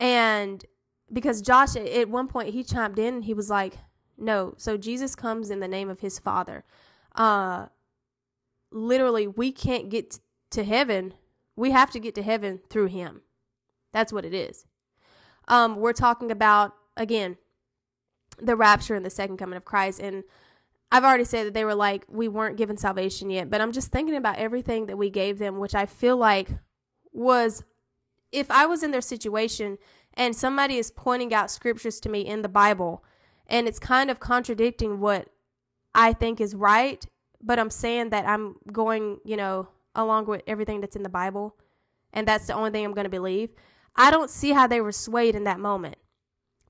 [0.00, 0.64] and
[1.12, 3.78] because Josh at one point he chimed in and he was like,
[4.18, 6.64] no, so Jesus comes in the name of his father.
[7.14, 7.66] Uh,
[8.70, 10.18] literally we can't get
[10.50, 11.14] to heaven,
[11.56, 13.22] we have to get to heaven through him.
[13.92, 14.66] That's what it is.
[15.48, 17.36] Um, we're talking about, again,
[18.40, 20.00] the rapture and the second coming of Christ.
[20.00, 20.24] And
[20.92, 23.90] I've already said that they were like, we weren't given salvation yet, but I'm just
[23.90, 26.48] thinking about everything that we gave them, which I feel like
[27.12, 27.64] was,
[28.32, 29.78] if I was in their situation
[30.14, 33.02] and somebody is pointing out scriptures to me in the Bible
[33.46, 35.28] and it's kind of contradicting what
[35.94, 37.04] I think is right,
[37.42, 41.56] but I'm saying that I'm going, you know, along with everything that's in the Bible,
[42.12, 43.50] and that's the only thing I'm going to believe,
[43.96, 45.96] I don't see how they were swayed in that moment.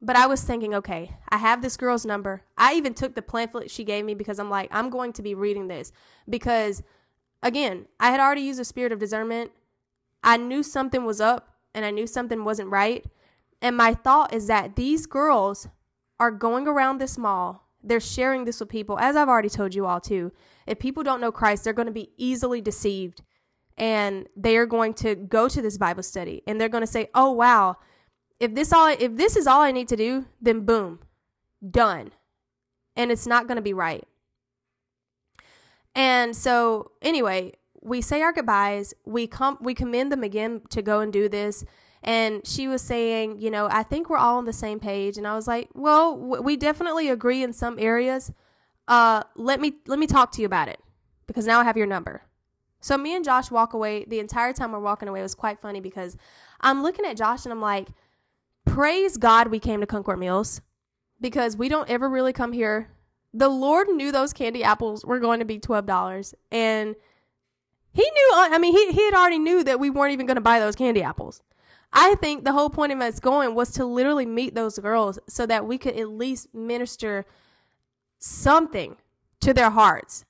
[0.01, 2.43] But I was thinking, okay, I have this girl's number.
[2.57, 5.35] I even took the pamphlet she gave me because I'm like, I'm going to be
[5.35, 5.91] reading this.
[6.29, 6.83] Because,
[7.43, 9.53] again, I had already used a spirit of discernment.
[10.23, 13.07] I knew something was up and I knew something wasn't right.
[13.63, 15.67] And my thought is that these girls
[16.21, 17.67] are going around this mall.
[17.83, 20.33] They're sharing this with people, as I've already told you all too.
[20.67, 23.23] If people don't know Christ, they're going to be easily deceived
[23.79, 27.09] and they are going to go to this Bible study and they're going to say,
[27.15, 27.77] "Oh wow,
[28.41, 31.01] if this all if this is all I need to do, then boom,
[31.69, 32.13] done."
[32.97, 34.05] And it's not going to be right.
[35.95, 37.53] And so, anyway,
[37.83, 38.95] we say our goodbyes.
[39.05, 41.65] We come we commend them again to go and do this.
[42.03, 45.19] And she was saying, you know, I think we're all on the same page.
[45.19, 48.33] And I was like, well, w- we definitely agree in some areas
[48.89, 50.81] uh, let me let me talk to you about it
[51.27, 52.23] because now I have your number.
[52.81, 54.05] So me and Josh walk away.
[54.07, 56.17] The entire time we're walking away was quite funny because
[56.61, 57.89] I'm looking at Josh and I'm like,
[58.65, 60.61] praise God we came to Concord Mills
[61.21, 62.91] because we don't ever really come here.
[63.35, 66.95] The Lord knew those candy apples were going to be twelve dollars, and
[67.93, 68.31] He knew.
[68.35, 70.77] I mean, He He had already knew that we weren't even going to buy those
[70.77, 71.43] candy apples.
[71.93, 75.47] I think the whole point of us going was to literally meet those girls so
[75.47, 77.25] that we could at least minister
[78.19, 78.97] something
[79.41, 80.25] to their hearts.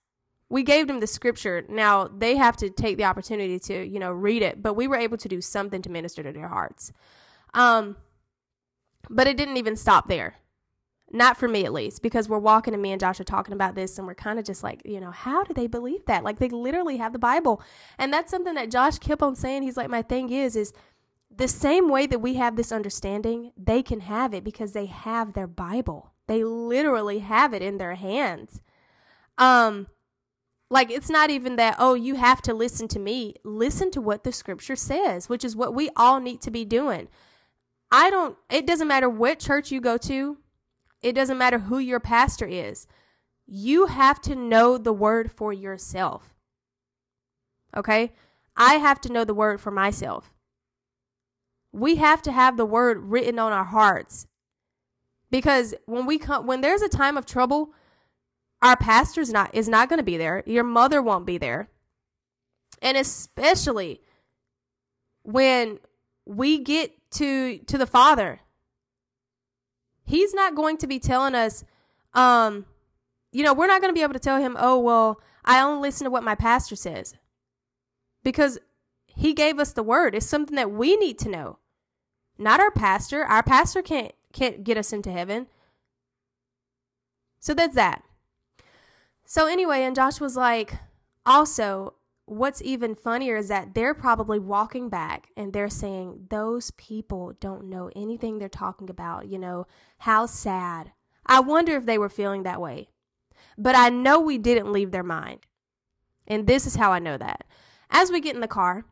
[0.48, 1.64] We gave them the scripture.
[1.68, 4.96] Now they have to take the opportunity to, you know, read it, but we were
[4.96, 6.92] able to do something to minister to their hearts.
[7.54, 7.96] Um,
[9.10, 10.36] but it didn't even stop there.
[11.12, 13.76] Not for me, at least, because we're walking and me and Josh are talking about
[13.76, 16.24] this, and we're kind of just like, you know, how do they believe that?
[16.24, 17.62] Like they literally have the Bible,
[17.96, 19.62] and that's something that Josh kept on saying.
[19.62, 20.72] He's like, my thing is, is
[21.34, 25.34] the same way that we have this understanding, they can have it because they have
[25.34, 26.12] their Bible.
[26.28, 28.60] They literally have it in their hands.
[29.38, 29.86] Um,
[30.68, 33.34] Like, it's not even that, oh, you have to listen to me.
[33.44, 37.06] Listen to what the scripture says, which is what we all need to be doing.
[37.92, 40.38] I don't, it doesn't matter what church you go to,
[41.02, 42.88] it doesn't matter who your pastor is.
[43.46, 46.34] You have to know the word for yourself.
[47.76, 48.12] Okay?
[48.56, 50.32] I have to know the word for myself.
[51.70, 54.26] We have to have the word written on our hearts.
[55.30, 57.72] Because when we come when there's a time of trouble,
[58.62, 60.42] our pastor's not is not going to be there.
[60.46, 61.68] Your mother won't be there.
[62.80, 64.00] And especially
[65.22, 65.78] when
[66.24, 68.40] we get to to the father,
[70.04, 71.64] he's not going to be telling us
[72.14, 72.66] um
[73.32, 75.88] you know, we're not going to be able to tell him, "Oh, well, I only
[75.88, 77.14] listen to what my pastor says."
[78.24, 78.58] Because
[79.06, 80.14] he gave us the word.
[80.14, 81.58] It's something that we need to know.
[82.38, 83.24] Not our pastor.
[83.24, 85.46] Our pastor can't can't get us into heaven.
[87.40, 88.02] So that's that.
[89.24, 90.74] So anyway, and Josh was like,
[91.24, 91.94] also,
[92.26, 97.68] what's even funnier is that they're probably walking back and they're saying, those people don't
[97.70, 99.28] know anything they're talking about.
[99.28, 99.66] You know,
[99.98, 100.92] how sad.
[101.24, 102.88] I wonder if they were feeling that way.
[103.58, 105.40] But I know we didn't leave their mind.
[106.26, 107.44] And this is how I know that.
[107.90, 108.84] As we get in the car,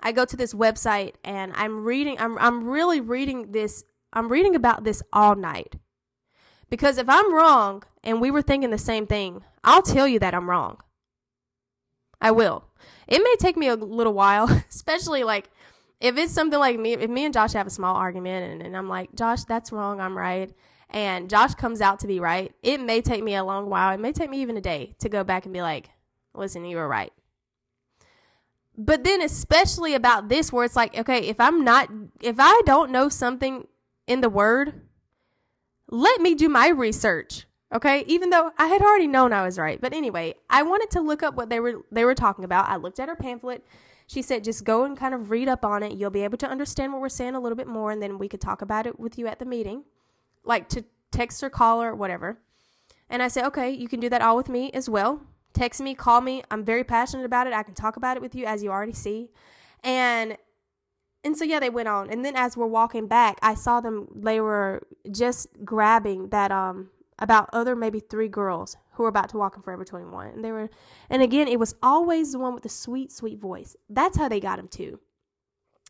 [0.00, 4.54] I go to this website and I'm reading I'm I'm really reading this I'm reading
[4.54, 5.76] about this all night.
[6.68, 10.34] Because if I'm wrong and we were thinking the same thing, I'll tell you that
[10.34, 10.78] I'm wrong.
[12.20, 12.64] I will.
[13.08, 15.50] It may take me a little while, especially like
[16.00, 18.76] if it's something like me, if me and Josh have a small argument and, and
[18.76, 20.52] I'm like, Josh, that's wrong, I'm right.
[20.90, 23.94] And Josh comes out to be right, it may take me a long while.
[23.94, 25.90] It may take me even a day to go back and be like,
[26.34, 27.12] listen, you were right.
[28.76, 32.90] But then, especially about this, where it's like, okay, if I'm not, if I don't
[32.90, 33.66] know something
[34.12, 34.82] in the word,
[35.88, 37.46] let me do my research.
[37.74, 39.80] Okay, even though I had already known I was right.
[39.80, 42.68] But anyway, I wanted to look up what they were they were talking about.
[42.68, 43.64] I looked at her pamphlet.
[44.06, 45.96] She said just go and kind of read up on it.
[45.96, 48.28] You'll be able to understand what we're saying a little bit more and then we
[48.28, 49.84] could talk about it with you at the meeting.
[50.44, 52.38] Like to text or call or whatever.
[53.08, 55.22] And I said, "Okay, you can do that all with me as well.
[55.54, 56.42] Text me, call me.
[56.50, 57.54] I'm very passionate about it.
[57.54, 59.30] I can talk about it with you as you already see."
[59.82, 60.36] And
[61.24, 62.10] and so yeah, they went on.
[62.10, 66.90] And then as we're walking back, I saw them they were just grabbing that um
[67.18, 70.28] about other maybe three girls who were about to walk in Forever 21.
[70.28, 70.68] And they were
[71.08, 73.76] and again, it was always the one with the sweet, sweet voice.
[73.88, 74.98] That's how they got him too.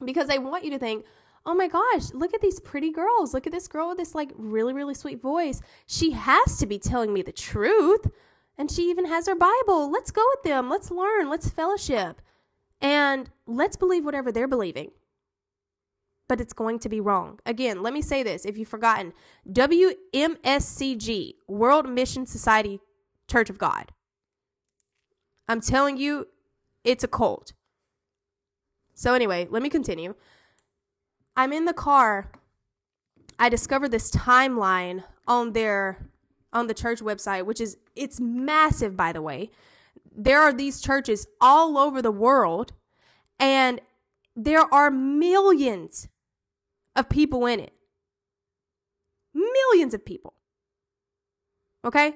[0.05, 1.05] Because they want you to think,
[1.47, 3.33] oh my gosh, look at these pretty girls.
[3.33, 5.63] Look at this girl with this like really, really sweet voice.
[5.87, 8.07] She has to be telling me the truth.
[8.59, 9.91] And she even has her Bible.
[9.91, 10.69] Let's go with them.
[10.69, 11.31] Let's learn.
[11.31, 12.21] Let's fellowship.
[12.83, 14.91] And let's believe whatever they're believing
[16.33, 17.39] but it's going to be wrong.
[17.45, 19.13] Again, let me say this if you've forgotten
[19.51, 22.81] WMSCG, World Mission Society
[23.29, 23.93] Church of God.
[25.47, 26.29] I'm telling you,
[26.85, 27.53] it's a cult.
[28.95, 30.15] So, anyway, let me continue.
[31.37, 32.33] I'm in the car.
[33.39, 36.09] I discovered this timeline on their
[36.55, 39.51] on the church website, which is it's massive by the way.
[40.11, 42.73] There are these churches all over the world
[43.39, 43.83] and
[44.35, 46.09] there are millions
[46.97, 47.73] of people in it.
[49.35, 50.35] Millions of people.
[51.85, 52.15] Okay?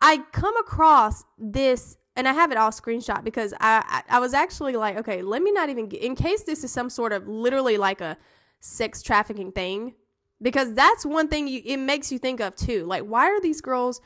[0.00, 4.34] I come across this and I have it all screenshot because I, I, I was
[4.34, 7.26] actually like, okay, let me not even get, in case this is some sort of
[7.26, 8.16] literally like a
[8.60, 9.94] sex trafficking thing,
[10.42, 12.84] because that's one thing you, it makes you think of too.
[12.84, 14.00] Like, why are these girls?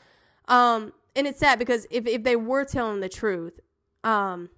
[0.47, 3.59] Um, and it's sad because if if they were telling the truth,
[4.03, 4.49] um,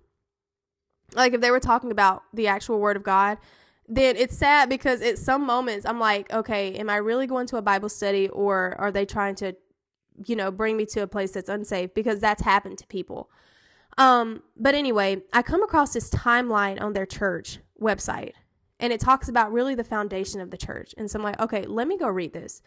[1.13, 3.37] like if they were talking about the actual word of God,
[3.87, 7.57] then it's sad because at some moments I'm like, okay, am I really going to
[7.57, 9.55] a Bible study or are they trying to,
[10.25, 11.93] you know, bring me to a place that's unsafe?
[11.93, 13.29] Because that's happened to people.
[13.97, 18.33] Um, but anyway, I come across this timeline on their church website
[18.79, 20.95] and it talks about really the foundation of the church.
[20.97, 22.61] And so I'm like, okay, let me go read this.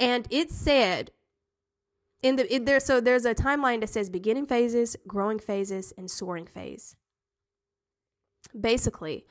[0.00, 1.10] And it said
[2.22, 6.10] in the it, there so there's a timeline that says beginning phases, growing phases, and
[6.10, 6.96] soaring phase.
[8.58, 9.26] Basically,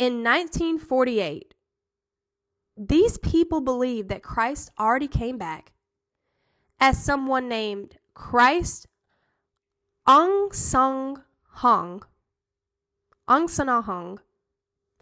[0.00, 1.52] in 1948,
[2.74, 5.72] these people believed that Christ already came back
[6.80, 8.86] as someone named Christ
[10.08, 11.22] Aung Sung
[11.56, 12.02] Hong.
[13.28, 14.20] Ahn Sahng-hong.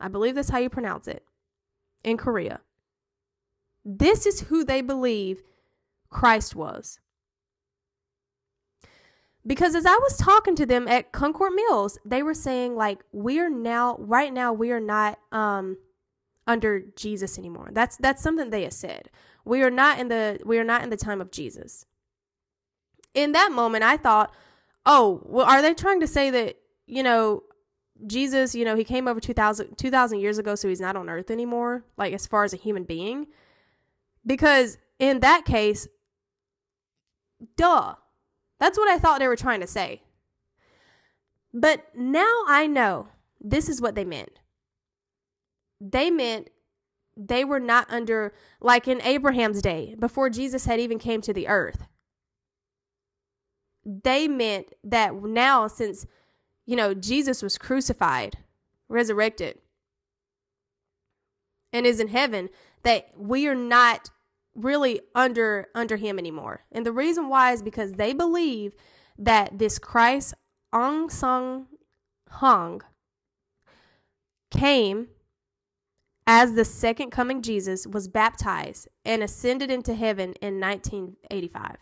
[0.01, 1.25] I believe that's how you pronounce it.
[2.03, 2.61] In Korea.
[3.85, 5.43] This is who they believe
[6.11, 6.99] Christ was.
[9.49, 13.49] Because as I was talking to them at Concord Mills, they were saying like we're
[13.49, 15.79] now right now we are not um
[16.47, 17.71] under Jesus anymore.
[17.73, 19.11] That's that's something they have said.
[19.47, 21.87] We are not in the we are not in the time of Jesus.
[23.15, 24.35] In that moment I thought,
[24.85, 27.43] oh, well, are they trying to say that, you know,
[28.07, 31.31] Jesus, you know, he came over 2000, 2000 years ago, so he's not on earth
[31.31, 33.29] anymore, like as far as a human being?
[34.27, 35.89] Because in that case,
[37.57, 37.95] duh.
[38.61, 40.03] That's what I thought they were trying to say.
[41.53, 43.09] But now I know
[43.41, 44.41] this is what they meant.
[45.81, 46.51] They meant
[47.17, 51.49] they were not under like in Abraham's day before Jesus had even came to the
[51.49, 51.87] earth.
[53.85, 56.07] They meant that now since
[56.67, 58.39] you know Jesus was crucified,
[58.89, 59.59] resurrected
[61.73, 62.49] and is in heaven
[62.83, 64.11] that we are not
[64.59, 66.65] really under under him anymore.
[66.73, 68.75] And the reason why is because they believe
[69.19, 70.35] that this Christ
[70.75, 71.67] Aung San
[72.31, 72.83] Hong
[74.51, 75.09] came
[76.27, 81.77] as the second coming Jesus was baptized and ascended into heaven in 1985.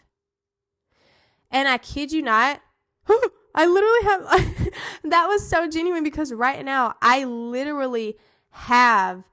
[1.51, 2.61] And I kid you not,
[3.55, 4.70] I literally have
[5.05, 8.16] that was so genuine because right now I literally
[8.51, 9.24] have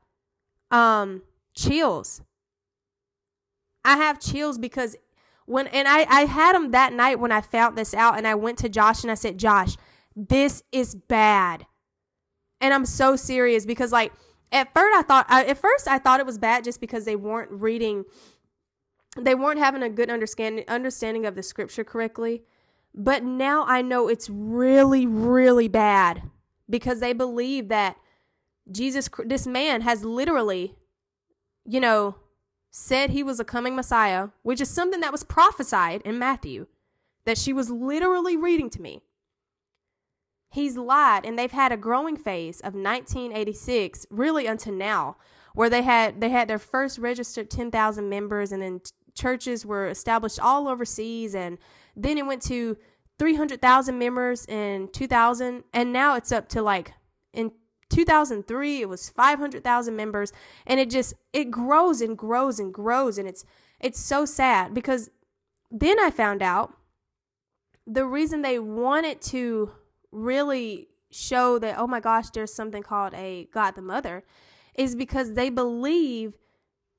[0.72, 1.22] um
[1.56, 2.22] chills.
[3.86, 4.96] I have chills because
[5.46, 8.36] when and I I had them that night when I found this out and I
[8.36, 9.76] went to Josh and I said, "Josh,
[10.16, 11.66] this is bad."
[12.62, 14.14] And I'm so serious because like
[14.52, 17.16] at first I thought I, at first I thought it was bad just because they
[17.16, 18.06] weren't reading
[19.18, 22.44] they weren't having a good understanding understanding of the scripture correctly.
[22.96, 26.24] But now I know it's really really bad
[26.70, 27.98] because they believe that
[28.72, 30.76] Jesus this man has literally
[31.66, 32.16] you know
[32.76, 36.66] said he was a coming Messiah, which is something that was prophesied in Matthew,
[37.24, 39.04] that she was literally reading to me.
[40.50, 45.18] He's lied, and they've had a growing phase of 1986, really until now,
[45.54, 49.88] where they had they had their first registered 10,000 members, and then t- churches were
[49.88, 51.60] established all overseas, and
[51.96, 52.76] then it went to
[53.20, 56.94] 300,000 members in 2000, and now it's up to like
[57.34, 57.52] in
[57.94, 60.32] 2003 it was 500,000 members
[60.66, 63.46] and it just it grows and grows and grows and it's
[63.80, 65.10] it's so sad because
[65.70, 66.74] then I found out
[67.86, 69.72] the reason they wanted to
[70.12, 74.24] really show that oh my gosh there's something called a God the Mother
[74.76, 76.34] is because they believe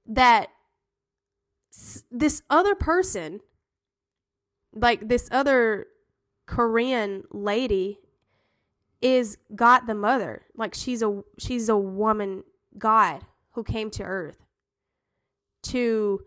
[0.07, 0.49] that
[2.11, 3.41] this other person
[4.73, 5.87] like this other
[6.47, 7.99] Korean lady
[9.05, 10.47] is God the mother.
[10.57, 12.43] Like she's a she's a woman
[12.77, 13.21] God
[13.53, 14.47] who came to earth
[15.65, 16.23] to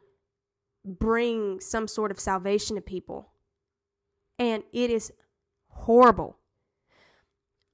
[0.85, 3.31] bring some sort of salvation to people.
[4.39, 5.11] And it is
[5.69, 6.37] horrible.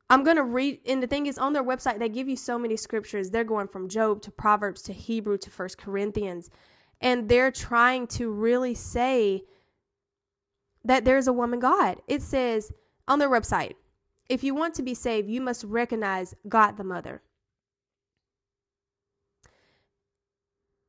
[0.09, 2.57] I'm going to read, and the thing is, on their website, they give you so
[2.57, 3.29] many scriptures.
[3.29, 6.49] They're going from Job to Proverbs to Hebrew to First Corinthians.
[7.01, 9.43] And they're trying to really say
[10.85, 11.97] that there's a woman God.
[12.07, 12.71] It says
[13.07, 13.73] on their website,
[14.29, 17.21] if you want to be saved, you must recognize God the Mother.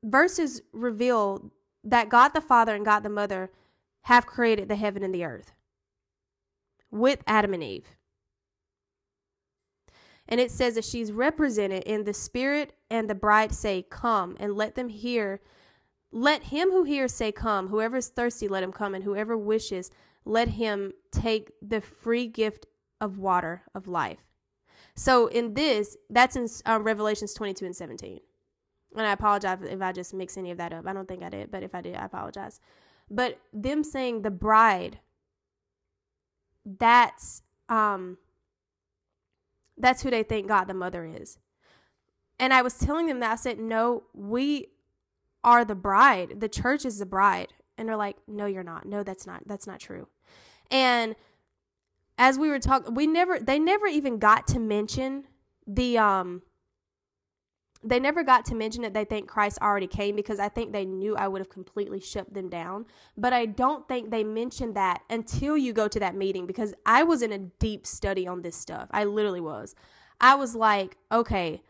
[0.02, 1.50] Verses reveal
[1.82, 3.50] that God the Father and God the Mother
[4.02, 5.52] have created the heaven and the earth
[6.90, 7.96] with Adam and Eve.
[10.28, 14.54] And it says that she's represented in the Spirit and the bride say, Come, and
[14.54, 15.40] let them hear.
[16.10, 17.68] Let him who hears say, Come.
[17.68, 18.94] Whoever is thirsty, let him come.
[18.94, 19.90] And whoever wishes,
[20.24, 22.66] let him take the free gift
[23.04, 24.24] of water of life.
[24.96, 28.20] So in this, that's in um, Revelations 22 and 17.
[28.96, 30.86] And I apologize if I just mix any of that up.
[30.86, 32.60] I don't think I did, but if I did, I apologize.
[33.10, 35.00] But them saying the bride,
[36.64, 38.18] that's um
[39.76, 41.38] that's who they think God the mother is.
[42.38, 44.68] And I was telling them that I said, No, we
[45.42, 46.40] are the bride.
[46.40, 47.52] The church is the bride.
[47.76, 48.86] And they're like, No, you're not.
[48.86, 50.08] No, that's not that's not true.
[50.70, 51.16] And
[52.18, 55.24] as we were talking, we never, they never even got to mention
[55.66, 56.42] the, um,
[57.84, 60.86] they never got to mention that they think Christ already came because I think they
[60.86, 62.86] knew I would have completely shut them down.
[63.16, 67.02] But I don't think they mentioned that until you go to that meeting because I
[67.02, 68.88] was in a deep study on this stuff.
[68.90, 69.74] I literally was.
[70.20, 71.62] I was like, okay,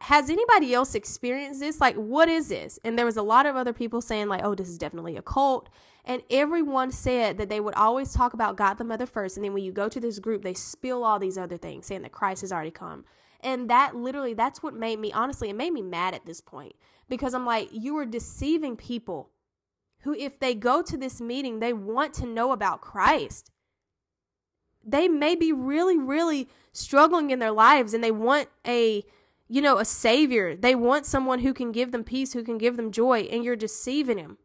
[0.00, 1.80] has anybody else experienced this?
[1.80, 2.78] Like, what is this?
[2.84, 5.22] And there was a lot of other people saying, like, oh, this is definitely a
[5.22, 5.68] cult.
[6.06, 9.36] And everyone said that they would always talk about God the Mother first.
[9.36, 12.02] And then when you go to this group, they spill all these other things, saying
[12.02, 13.04] that Christ has already come.
[13.40, 16.74] And that literally, that's what made me, honestly, it made me mad at this point
[17.08, 19.30] because I'm like, you are deceiving people
[20.00, 23.50] who, if they go to this meeting, they want to know about Christ.
[24.82, 29.04] They may be really, really struggling in their lives and they want a,
[29.48, 30.56] you know, a savior.
[30.56, 33.56] They want someone who can give them peace, who can give them joy, and you're
[33.56, 34.38] deceiving them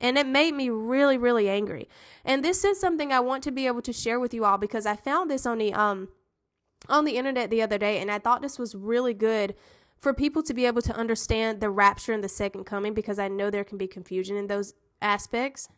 [0.00, 1.88] And it made me really, really angry.
[2.24, 4.86] And this is something I want to be able to share with you all because
[4.86, 6.08] I found this on the um
[6.88, 9.54] on the internet the other day and I thought this was really good
[9.98, 13.28] for people to be able to understand the rapture and the second coming because I
[13.28, 15.68] know there can be confusion in those aspects.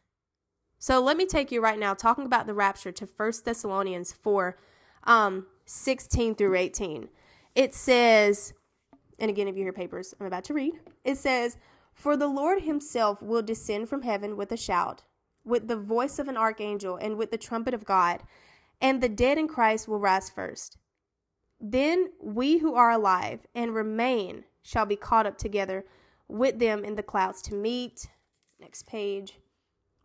[0.79, 4.57] So let me take you right now talking about the rapture to 1 Thessalonians 4
[5.05, 7.09] um 16 through 18.
[7.55, 8.53] It says
[9.19, 11.59] and again if you hear papers I'm about to read, it says
[11.97, 15.05] for the Lord himself will descend from heaven with a shout,
[15.45, 18.23] with the voice of an archangel, and with the trumpet of God,
[18.83, 20.77] and the dead in Christ will rise first.
[21.59, 25.87] Then we who are alive and remain shall be caught up together
[26.29, 28.09] with them in the clouds to meet,
[28.61, 29.39] next page,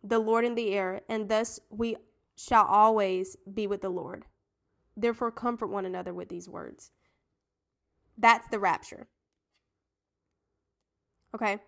[0.02, 1.96] the Lord in the air, and thus we
[2.36, 4.24] shall always be with the Lord.
[4.96, 6.90] Therefore, comfort one another with these words.
[8.16, 9.08] That's the rapture.
[11.34, 11.58] Okay?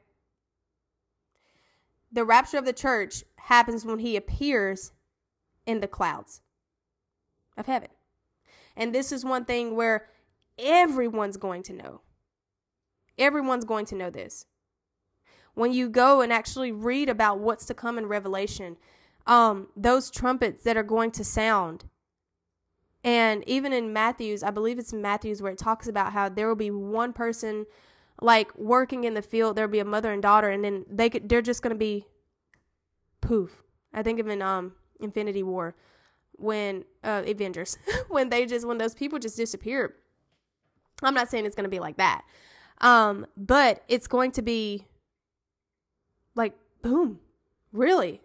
[2.15, 4.93] the rapture of the church happens when he appears
[5.67, 6.41] in the clouds
[7.59, 7.89] of heaven.
[8.77, 10.07] And this is one thing where
[10.59, 12.01] everyone's going to know.
[13.19, 14.47] Everyone's going to know this.
[15.55, 18.77] When you go and actually read about what's to come in Revelation,
[19.27, 21.85] um, those trumpets that are going to sound.
[23.05, 26.57] And even in Matthew's, I believe it's Matthew's where it talks about how there will
[26.57, 27.67] be one person
[28.21, 31.29] like working in the field, there'll be a mother and daughter, and then they could,
[31.29, 32.07] they're just gonna be
[33.21, 33.63] poof.
[33.93, 35.75] I think of in um Infinity War
[36.33, 37.77] when uh Avengers
[38.09, 39.93] when they just when those people just disappeared.
[41.03, 42.25] I'm not saying it's gonna be like that.
[42.81, 44.87] Um, but it's going to be
[46.35, 47.19] like boom.
[47.73, 48.23] Really.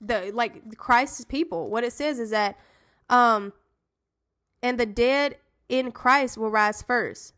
[0.00, 1.70] The like Christ's people.
[1.70, 2.56] What it says is that
[3.10, 3.52] um
[4.62, 5.36] and the dead
[5.68, 7.34] in Christ will rise first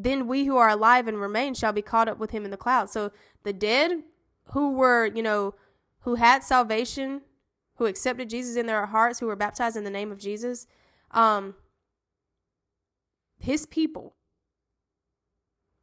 [0.00, 2.56] then we who are alive and remain shall be caught up with him in the
[2.56, 2.92] clouds.
[2.92, 3.10] So
[3.42, 4.04] the dead
[4.52, 5.56] who were, you know,
[6.02, 7.22] who had salvation,
[7.74, 10.68] who accepted Jesus in their hearts, who were baptized in the name of Jesus,
[11.10, 11.56] um,
[13.40, 14.14] his people,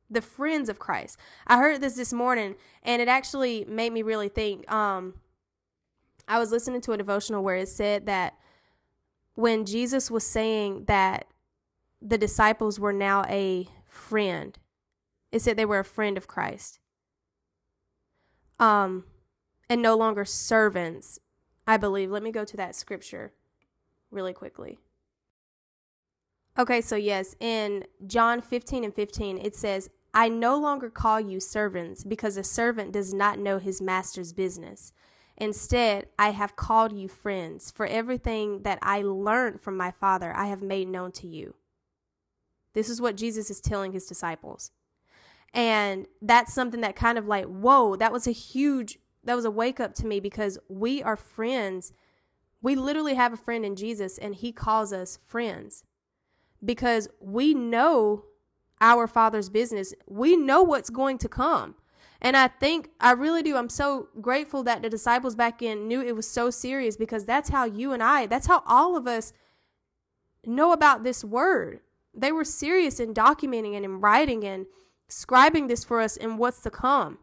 [0.09, 1.17] the friends of Christ.
[1.45, 4.71] I heard this this morning, and it actually made me really think.
[4.71, 5.15] Um,
[6.25, 8.35] I was listening to a devotional where it said that
[9.35, 11.25] when Jesus was saying that
[12.01, 14.57] the disciples were now a friend.
[15.31, 16.79] It said they were a friend of Christ.
[18.59, 19.05] Um,
[19.69, 21.19] and no longer servants,
[21.67, 22.11] I believe.
[22.11, 23.33] Let me go to that scripture
[24.11, 24.79] really quickly.
[26.57, 31.41] Okay, so yes, in John 15 and 15, it says, I no longer call you
[31.41, 34.93] servants because a servant does not know his master's business.
[35.37, 40.45] Instead, I have called you friends, for everything that I learned from my Father I
[40.45, 41.55] have made known to you.
[42.73, 44.71] This is what Jesus is telling his disciples.
[45.53, 49.51] And that's something that kind of like, whoa, that was a huge, that was a
[49.51, 51.93] wake up to me because we are friends.
[52.61, 55.83] We literally have a friend in Jesus and he calls us friends
[56.63, 58.25] because we know
[58.81, 59.93] our Father's business.
[60.07, 61.75] We know what's going to come.
[62.21, 63.57] And I think, I really do.
[63.57, 67.49] I'm so grateful that the disciples back in knew it was so serious because that's
[67.49, 69.33] how you and I, that's how all of us
[70.45, 71.81] know about this word.
[72.13, 74.65] They were serious in documenting and in writing and
[75.09, 77.19] scribing this for us in what's to come.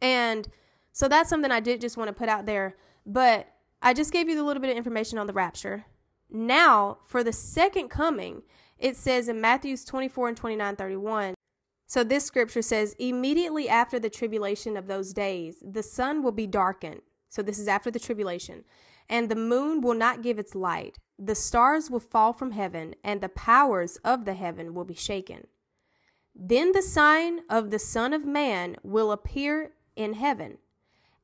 [0.00, 0.48] And
[0.92, 2.76] so that's something I did just want to put out there.
[3.06, 3.48] But
[3.80, 5.86] I just gave you a little bit of information on the rapture.
[6.30, 8.42] Now, for the second coming,
[8.78, 11.34] it says in Matthews 24 and 29 31.
[11.86, 16.46] So this scripture says, immediately after the tribulation of those days, the sun will be
[16.46, 17.02] darkened.
[17.28, 18.64] So this is after the tribulation
[19.08, 20.98] and the moon will not give its light.
[21.18, 25.46] The stars will fall from heaven, and the powers of the heaven will be shaken.
[26.34, 30.58] Then the sign of the Son of Man will appear in heaven,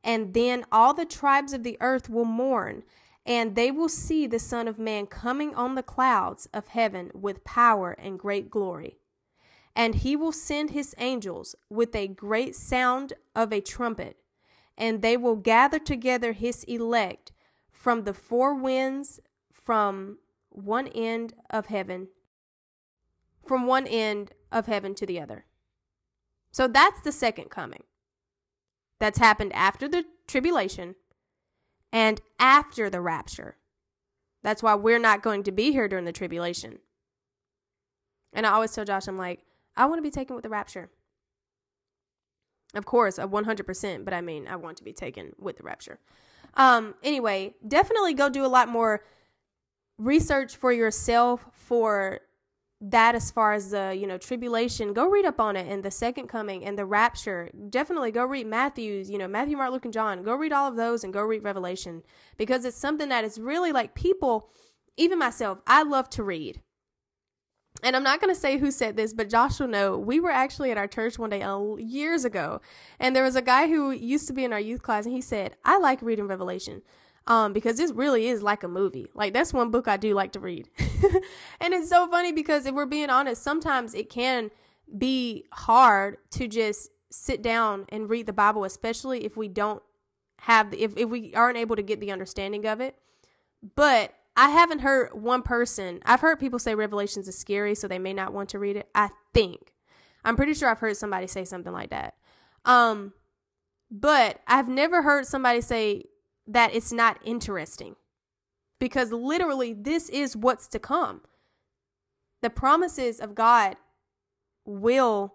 [0.05, 2.85] and then all the tribes of the earth will mourn,
[3.27, 7.45] and they will see the Son of Man coming on the clouds of heaven with
[7.45, 8.99] power and great glory.
[9.77, 14.17] And he will send his angels with a great sound of a trumpet,
[14.77, 17.33] and they will gather together his elect
[17.71, 19.21] from the four winds
[19.53, 20.19] from
[20.51, 22.09] one end of heaven
[23.51, 25.45] from one end of heaven to the other.
[26.53, 27.83] So that's the second coming.
[29.01, 30.95] That's happened after the tribulation
[31.93, 33.57] and after the rapture.
[34.43, 36.79] That's why we're not going to be here during the tribulation.
[38.33, 39.41] And I always tell Josh, I'm like,
[39.77, 40.91] I want to be taken with the rapture.
[42.75, 45.99] Of course, a 100%, but I mean, I want to be taken with the rapture.
[46.55, 49.03] Um, anyway, definitely go do a lot more
[49.99, 52.21] research for yourself for
[52.81, 55.91] that as far as the you know tribulation go read up on it and the
[55.91, 59.93] second coming and the rapture definitely go read matthew's you know matthew mark luke and
[59.93, 62.03] john go read all of those and go read revelation
[62.39, 64.49] because it's something that is really like people
[64.97, 66.63] even myself i love to read
[67.83, 70.31] and i'm not going to say who said this but josh will know we were
[70.31, 72.61] actually at our church one day uh, years ago
[72.99, 75.21] and there was a guy who used to be in our youth class and he
[75.21, 76.83] said i like reading revelation
[77.27, 79.11] um, because this really is like a movie.
[79.15, 80.69] Like that's one book I do like to read.
[81.61, 84.51] and it's so funny because if we're being honest, sometimes it can
[84.99, 89.83] be hard to just sit down and read the Bible, especially if we don't
[90.41, 92.97] have if, if we aren't able to get the understanding of it.
[93.77, 97.99] But I haven't heard one person, I've heard people say Revelations is scary, so they
[97.99, 98.89] may not want to read it.
[98.95, 99.73] I think.
[100.25, 102.15] I'm pretty sure I've heard somebody say something like that.
[102.65, 103.15] Um,
[103.91, 106.05] but I've never heard somebody say
[106.47, 107.97] that it's not interesting
[108.79, 111.23] because literally this is what's to come.
[112.43, 113.77] The promises of God
[114.65, 115.35] will,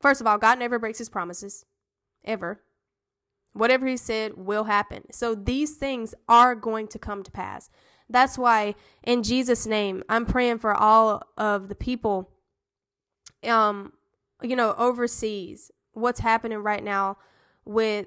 [0.00, 1.64] first of all, God never breaks his promises,
[2.24, 2.62] ever.
[3.54, 5.04] Whatever he said will happen.
[5.12, 7.70] So these things are going to come to pass.
[8.12, 12.30] That's why, in Jesus' name, I'm praying for all of the people,
[13.44, 13.92] um,
[14.42, 15.70] you know, overseas.
[15.94, 17.18] What's happening right now
[17.64, 18.06] with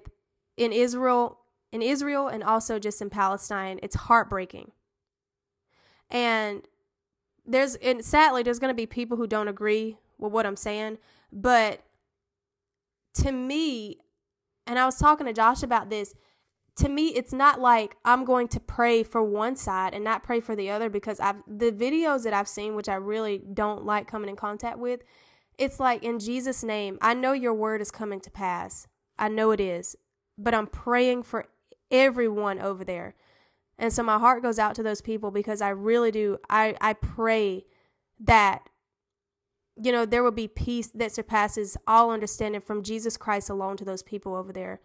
[0.57, 1.39] in Israel
[1.71, 3.79] in Israel and also just in Palestine.
[3.83, 4.71] It's heartbreaking.
[6.09, 6.61] And
[7.45, 10.97] there's and sadly there's going to be people who don't agree with what I'm saying,
[11.31, 11.81] but
[13.15, 13.97] to me,
[14.65, 16.15] and I was talking to Josh about this,
[16.77, 20.39] to me it's not like I'm going to pray for one side and not pray
[20.41, 24.07] for the other because I've the videos that I've seen which I really don't like
[24.07, 25.01] coming in contact with,
[25.57, 28.87] it's like in Jesus name, I know your word is coming to pass.
[29.17, 29.95] I know it is,
[30.37, 31.45] but I'm praying for
[31.89, 33.15] everyone over there.
[33.77, 36.37] And so my heart goes out to those people because I really do.
[36.49, 37.65] I, I pray
[38.21, 38.69] that,
[39.81, 43.85] you know, there will be peace that surpasses all understanding from Jesus Christ alone to
[43.85, 44.81] those people over there.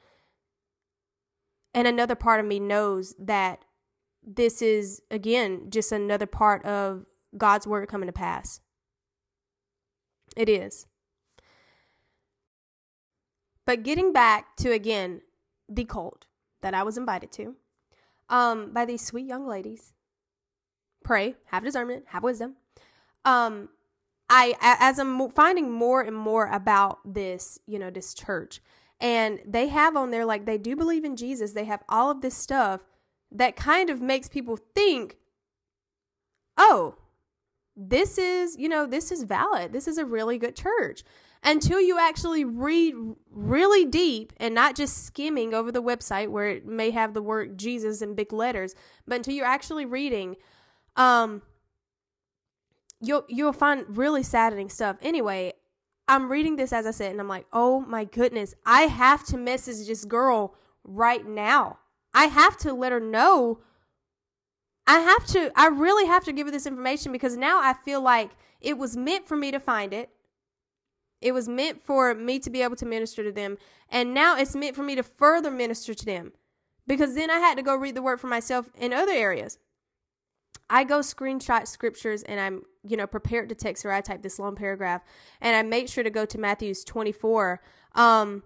[1.75, 3.65] And another part of me knows that
[4.23, 7.07] this is, again, just another part of
[7.37, 8.61] God's word coming to pass.
[10.37, 10.87] It is.
[13.67, 15.23] But getting back to, again,
[15.69, 16.27] the cult
[16.61, 17.55] that I was invited to
[18.29, 19.93] um, by these sweet young ladies.
[21.05, 22.57] Pray, have discernment, have wisdom.
[23.25, 23.69] Um,
[24.29, 28.61] I as I'm finding more and more about this, you know, this church,
[29.01, 31.53] and they have on there like they do believe in Jesus.
[31.53, 32.85] They have all of this stuff
[33.33, 35.17] that kind of makes people think,
[36.57, 36.97] oh,
[37.77, 39.73] this is, you know, this is valid.
[39.73, 41.03] This is a really good church
[41.43, 42.95] until you actually read
[43.31, 47.59] really deep and not just skimming over the website where it may have the word
[47.59, 48.75] Jesus in big letters,
[49.07, 50.37] but until you're actually reading,
[50.97, 51.41] um,
[53.01, 54.97] you'll you'll find really saddening stuff.
[55.01, 55.55] Anyway,
[56.11, 59.37] I'm reading this as I said, and I'm like, oh my goodness, I have to
[59.37, 61.79] message this girl right now.
[62.13, 63.61] I have to let her know.
[64.89, 68.01] I have to, I really have to give her this information because now I feel
[68.01, 70.11] like it was meant for me to find it.
[71.21, 73.57] It was meant for me to be able to minister to them.
[73.89, 76.33] And now it's meant for me to further minister to them.
[76.89, 79.59] Because then I had to go read the word for myself in other areas.
[80.69, 83.93] I go screenshot scriptures and I'm, you know, prepared to text her.
[83.93, 85.03] I type this long paragraph
[85.41, 87.61] and I make sure to go to Matthew's 24.
[87.95, 88.45] Um,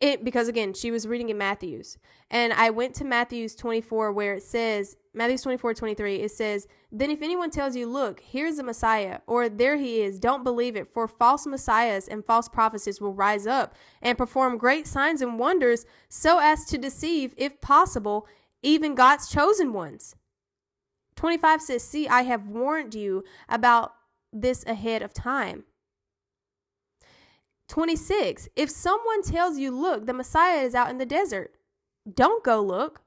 [0.00, 1.98] it because again she was reading in matthews
[2.30, 7.10] and i went to matthews 24 where it says matthews 24 23 it says then
[7.10, 10.88] if anyone tells you look here's the messiah or there he is don't believe it
[10.92, 15.84] for false messiahs and false prophets will rise up and perform great signs and wonders
[16.08, 18.26] so as to deceive if possible
[18.62, 20.16] even god's chosen ones
[21.20, 23.92] 25 says see i have warned you about
[24.32, 25.64] this ahead of time
[27.70, 28.48] 26.
[28.56, 31.54] If someone tells you, look, the Messiah is out in the desert,
[32.12, 33.02] don't go look.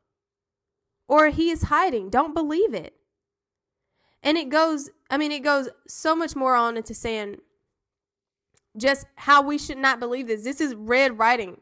[1.10, 2.94] Or he is hiding, don't believe it.
[4.24, 7.40] And it goes, I mean, it goes so much more on into saying
[8.78, 10.46] just how we should not believe this.
[10.46, 11.58] This is red writing.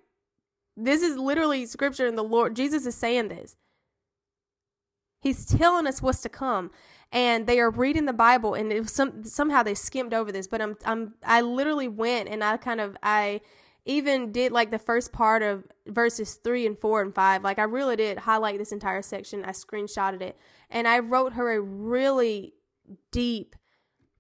[0.78, 3.56] This is literally scripture, and the Lord, Jesus is saying this.
[5.22, 6.72] He's telling us what's to come
[7.12, 10.48] and they are reading the Bible, and it some somehow they skimmed over this.
[10.48, 13.42] But I'm I'm I literally went and I kind of I
[13.86, 17.44] even did like the first part of verses three and four and five.
[17.44, 19.44] Like I really did highlight this entire section.
[19.44, 20.38] I screenshotted it,
[20.70, 22.54] and I wrote her a really
[23.12, 23.56] deep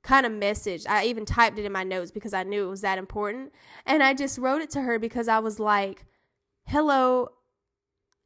[0.03, 0.85] kind of message.
[0.89, 3.53] I even typed it in my notes because I knew it was that important.
[3.85, 6.05] And I just wrote it to her because I was like,
[6.65, 7.29] "Hello,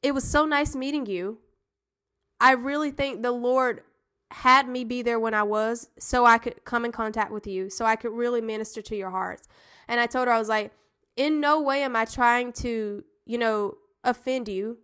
[0.01, 1.39] it was so nice meeting you.
[2.39, 3.81] I really think the Lord
[4.31, 7.69] had me be there when I was so I could come in contact with you,
[7.69, 9.47] so I could really minister to your hearts.
[9.87, 10.71] And I told her, I was like,
[11.15, 14.77] in no way am I trying to, you know, offend you,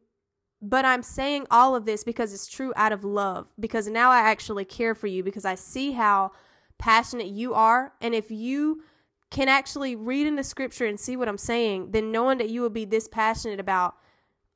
[0.62, 4.20] but I'm saying all of this because it's true out of love, because now I
[4.20, 6.32] actually care for you, because I see how
[6.78, 7.94] passionate you are.
[8.00, 8.84] And if you
[9.32, 12.62] can actually read in the scripture and see what I'm saying, then knowing that you
[12.62, 13.96] will be this passionate about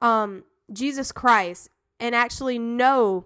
[0.02, 1.70] um, Jesus Christ
[2.00, 3.26] and actually know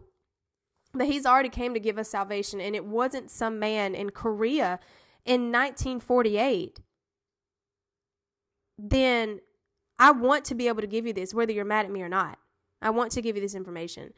[0.94, 4.80] that he's already came to give us salvation and it wasn't some man in Korea
[5.26, 6.80] in 1948
[8.80, 9.42] then
[9.98, 12.10] I want to be able to give you this whether you're mad at me or
[12.10, 12.40] not.
[12.82, 14.14] I want to give you this information.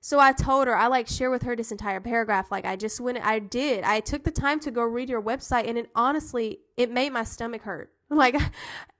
[0.00, 2.52] So I told her, I like share with her this entire paragraph.
[2.52, 3.82] Like I just went, I did.
[3.82, 7.24] I took the time to go read your website and it honestly, it made my
[7.24, 7.90] stomach hurt.
[8.10, 8.36] Like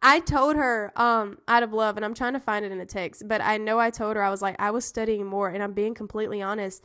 [0.02, 2.84] I told her, um, out of love, and I'm trying to find it in the
[2.84, 5.62] text, but I know I told her, I was like, I was studying more and
[5.62, 6.82] I'm being completely honest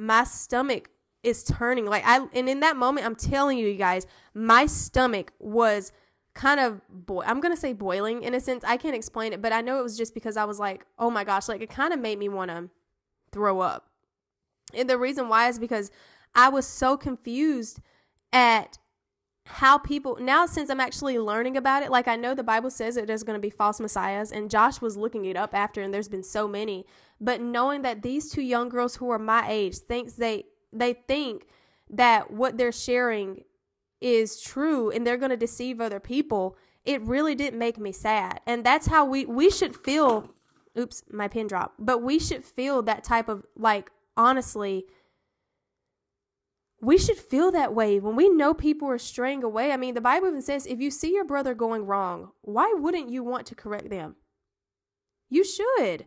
[0.00, 0.88] my stomach
[1.22, 1.84] is turning.
[1.84, 5.92] Like I and in that moment, I'm telling you, you guys, my stomach was
[6.32, 8.64] kind of boy I'm gonna say boiling in a sense.
[8.64, 11.10] I can't explain it, but I know it was just because I was like, oh
[11.10, 12.70] my gosh, like it kind of made me want to
[13.30, 13.90] throw up.
[14.72, 15.90] And the reason why is because
[16.34, 17.80] I was so confused
[18.32, 18.78] at
[19.52, 22.94] how people now since I'm actually learning about it, like I know the Bible says
[22.94, 25.92] that there's going to be false messiahs, and Josh was looking it up after, and
[25.92, 26.86] there's been so many.
[27.20, 31.46] But knowing that these two young girls who are my age thinks they they think
[31.90, 33.44] that what they're sharing
[34.00, 38.40] is true, and they're going to deceive other people, it really didn't make me sad.
[38.46, 40.32] And that's how we we should feel.
[40.78, 41.84] Oops, my pin dropped.
[41.84, 44.86] But we should feel that type of like honestly
[46.80, 49.70] we should feel that way when we know people are straying away.
[49.70, 53.10] I mean, the Bible even says if you see your brother going wrong, why wouldn't
[53.10, 54.16] you want to correct them?
[55.28, 56.06] You should.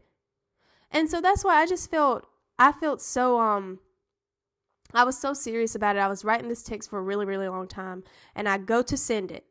[0.91, 2.25] And so that's why I just felt
[2.57, 3.79] I felt so um
[4.95, 5.99] I was so serious about it.
[5.99, 8.03] I was writing this text for a really really long time
[8.35, 9.45] and I go to send it.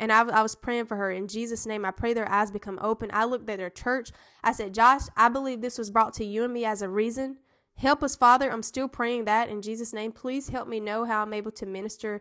[0.00, 1.84] And I, I was praying for her in Jesus' name.
[1.84, 3.10] I pray their eyes become open.
[3.12, 4.12] I looked at their church.
[4.44, 7.38] I said, Josh, I believe this was brought to you and me as a reason
[7.78, 8.50] Help us, Father.
[8.50, 10.12] I'm still praying that in Jesus' name.
[10.12, 12.20] Please help me know how I'm able to minister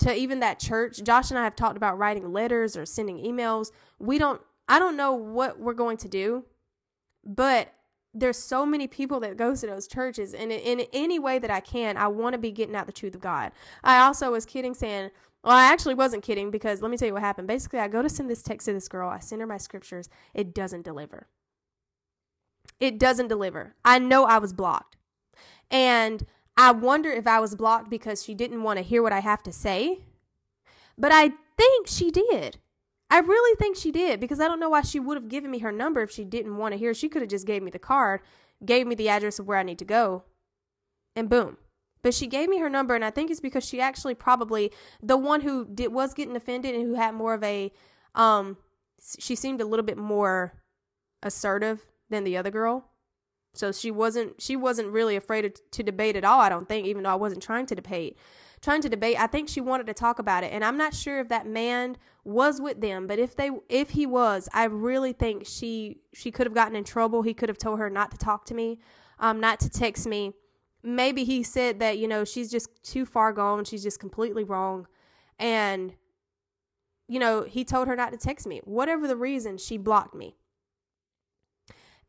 [0.00, 1.02] to even that church.
[1.02, 3.70] Josh and I have talked about writing letters or sending emails.
[3.98, 6.44] We don't, I don't know what we're going to do,
[7.24, 7.72] but
[8.12, 11.50] there's so many people that goes to those churches and in, in any way that
[11.50, 13.52] I can, I want to be getting out the truth of God.
[13.84, 15.10] I also was kidding saying,
[15.44, 17.46] well, I actually wasn't kidding because let me tell you what happened.
[17.46, 19.08] Basically, I go to send this text to this girl.
[19.08, 20.08] I send her my scriptures.
[20.34, 21.28] It doesn't deliver.
[22.80, 23.74] It doesn't deliver.
[23.84, 24.95] I know I was blocked.
[25.70, 29.20] And I wonder if I was blocked because she didn't want to hear what I
[29.20, 30.00] have to say.
[30.96, 32.58] But I think she did.
[33.10, 35.58] I really think she did because I don't know why she would have given me
[35.60, 36.92] her number if she didn't want to hear.
[36.92, 38.20] She could have just gave me the card,
[38.64, 40.24] gave me the address of where I need to go,
[41.14, 41.56] and boom.
[42.02, 45.16] But she gave me her number, and I think it's because she actually probably the
[45.16, 47.72] one who did was getting offended and who had more of a
[48.14, 48.56] um.
[49.18, 50.54] She seemed a little bit more
[51.22, 52.88] assertive than the other girl.
[53.56, 57.02] So she wasn't she wasn't really afraid to debate at all, I don't think, even
[57.02, 58.18] though I wasn't trying to debate.
[58.60, 60.52] Trying to debate, I think she wanted to talk about it.
[60.52, 64.06] And I'm not sure if that man was with them, but if they if he
[64.06, 67.22] was, I really think she she could have gotten in trouble.
[67.22, 68.78] He could have told her not to talk to me,
[69.18, 70.32] um, not to text me.
[70.82, 74.86] Maybe he said that, you know, she's just too far gone, she's just completely wrong.
[75.38, 75.94] And
[77.08, 78.60] you know, he told her not to text me.
[78.64, 80.36] Whatever the reason, she blocked me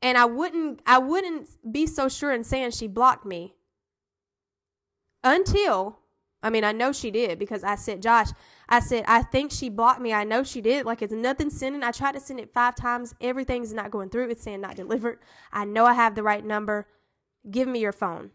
[0.01, 3.55] and I wouldn't I wouldn't be so sure in saying she blocked me.
[5.23, 5.99] Until
[6.43, 8.29] I mean I know she did because I said Josh
[8.69, 10.13] I said I think she blocked me.
[10.13, 10.85] I know she did.
[10.85, 11.83] Like it's nothing sending.
[11.83, 13.15] I tried to send it 5 times.
[13.21, 14.29] Everything's not going through.
[14.29, 15.19] It's saying not delivered.
[15.51, 16.87] I know I have the right number.
[17.49, 18.31] Give me your phone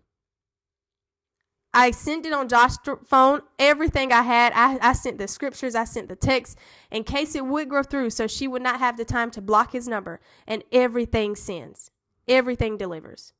[1.74, 4.52] I sent it on Josh's phone, everything I had.
[4.54, 6.58] I, I sent the scriptures, I sent the text
[6.90, 9.72] in case it would go through so she would not have the time to block
[9.72, 10.20] his number.
[10.46, 11.90] And everything sends,
[12.28, 13.32] everything delivers.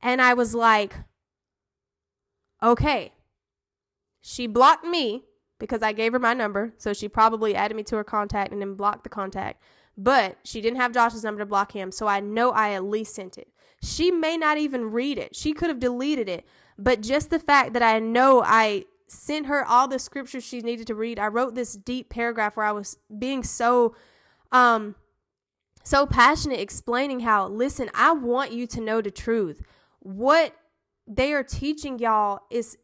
[0.00, 0.94] And I was like,
[2.62, 3.12] okay.
[4.20, 5.24] She blocked me
[5.58, 6.72] because I gave her my number.
[6.78, 9.62] So she probably added me to her contact and then blocked the contact.
[9.96, 11.90] But she didn't have Josh's number to block him.
[11.90, 13.48] So I know I at least sent it.
[13.82, 15.34] She may not even read it.
[15.34, 16.46] She could have deleted it.
[16.78, 20.86] But just the fact that I know I sent her all the scriptures she needed
[20.88, 21.18] to read.
[21.18, 23.94] I wrote this deep paragraph where I was being so
[24.52, 24.94] um
[25.84, 29.62] so passionate explaining how listen, I want you to know the truth.
[30.00, 30.54] What
[31.06, 32.76] they are teaching y'all is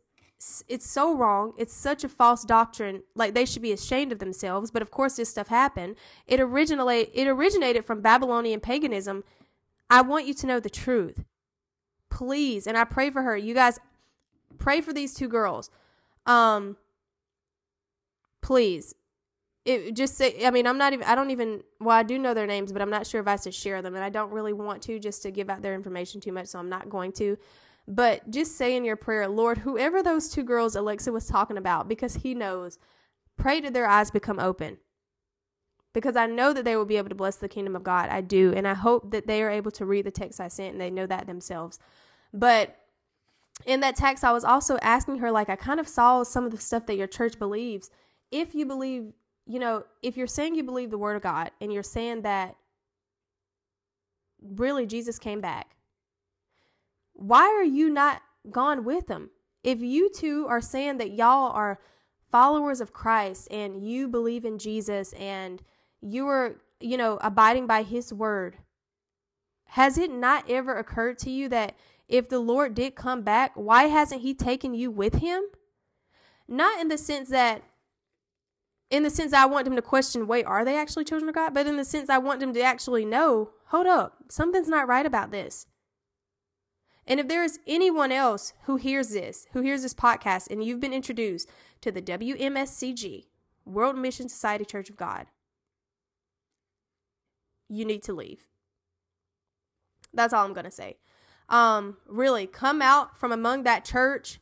[0.69, 1.53] it's so wrong.
[1.57, 3.03] It's such a false doctrine.
[3.15, 4.71] Like they should be ashamed of themselves.
[4.71, 5.97] But of course, this stuff happened.
[6.27, 7.13] It originated.
[7.15, 9.25] It originated from Babylonian paganism.
[9.91, 11.25] I want you to know the truth.
[12.13, 13.37] Please, and I pray for her.
[13.37, 13.81] You guys
[14.59, 15.71] pray for these two girls.
[16.27, 16.77] Um,
[18.43, 18.95] please.
[19.65, 22.35] It just say I mean I'm not even I don't even well I do know
[22.35, 24.53] their names but I'm not sure if I should share them and I don't really
[24.53, 27.39] want to just to give out their information too much so I'm not going to
[27.87, 31.87] but just say in your prayer Lord whoever those two girls Alexa was talking about
[31.87, 32.81] because he knows
[33.37, 34.79] pray that their eyes become open
[35.93, 38.09] because I know that they will be able to bless the kingdom of God.
[38.09, 38.53] I do.
[38.55, 40.91] And I hope that they are able to read the text I sent and they
[40.91, 41.79] know that themselves.
[42.33, 42.77] But
[43.67, 46.51] in that text, I was also asking her, like, I kind of saw some of
[46.51, 47.91] the stuff that your church believes.
[48.31, 49.13] If you believe,
[49.47, 52.57] you know, if you're saying you believe the word of God and you're saying that
[54.43, 55.77] really Jesus came back,
[57.13, 59.31] why are you not gone with him?
[59.63, 61.79] If you two are saying that y'all are
[62.31, 65.63] followers of Christ and you believe in Jesus and
[66.03, 68.59] you are, you know, abiding by his word,
[69.69, 71.75] has it not ever occurred to you that
[72.09, 75.43] if the Lord did come back, why hasn't he taken you with him?
[76.47, 77.63] Not in the sense that
[78.91, 81.55] in the sense I want them to question, wait, are they actually children of God?
[81.55, 85.07] But in the sense I want them to actually know, hold up, something's not right
[85.07, 85.67] about this.
[87.07, 90.79] And if there is anyone else who hears this, who hears this podcast, and you've
[90.79, 91.49] been introduced
[91.81, 93.25] to the WMSCG,
[93.65, 95.27] World Mission Society Church of God,
[97.73, 98.45] you need to leave.
[100.13, 100.99] That's all I'm going to say.
[101.49, 104.41] Um, really, come out from among that church,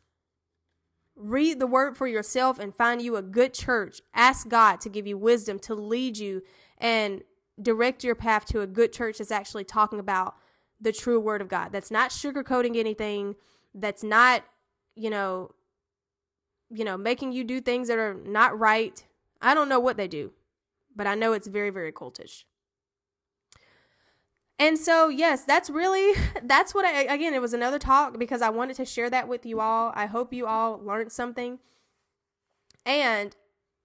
[1.15, 4.01] read the word for yourself, and find you a good church.
[4.15, 6.43] Ask God to give you wisdom to lead you
[6.79, 7.23] and
[7.61, 10.35] direct your path to a good church that's actually talking about
[10.81, 11.73] the true word of God.
[11.73, 13.37] That's not sugarcoating anything.
[13.75, 14.45] That's not,
[14.97, 15.51] you know,
[16.71, 19.05] you know, making you do things that are not right.
[19.41, 20.33] I don't know what they do,
[20.97, 22.45] but I know it's very, very cultish.
[24.61, 28.51] And so, yes, that's really that's what I again, it was another talk because I
[28.51, 29.91] wanted to share that with you all.
[29.97, 31.59] I hope you all learned something.
[32.87, 33.35] And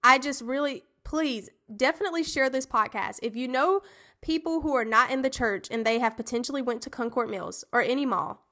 [0.04, 3.20] I just really please definitely share this podcast.
[3.22, 3.80] If you know
[4.20, 7.64] people who are not in the church and they have potentially went to Concord Mills
[7.72, 8.42] or any mall,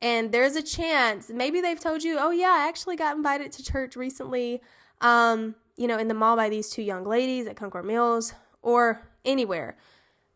[0.00, 3.64] and there's a chance maybe they've told you, "Oh yeah, I actually got invited to
[3.64, 4.62] church recently."
[5.00, 9.02] Um, you know, in the mall by these two young ladies at Concord Mills or
[9.24, 9.76] anywhere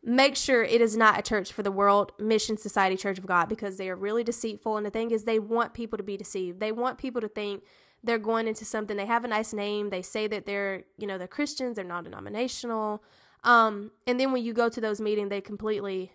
[0.03, 3.49] make sure it is not a church for the World Mission Society Church of God
[3.49, 4.77] because they are really deceitful.
[4.77, 6.61] And the thing is, they want people to be deceived.
[6.61, 7.65] They want people to think
[8.03, 8.97] they're going into something.
[8.97, 9.91] They have a nice name.
[9.91, 11.77] They say that they're, you know, they're Christians.
[11.77, 13.03] They're non-denominational.
[13.45, 16.13] Um, and then when you go to those meetings, they completely,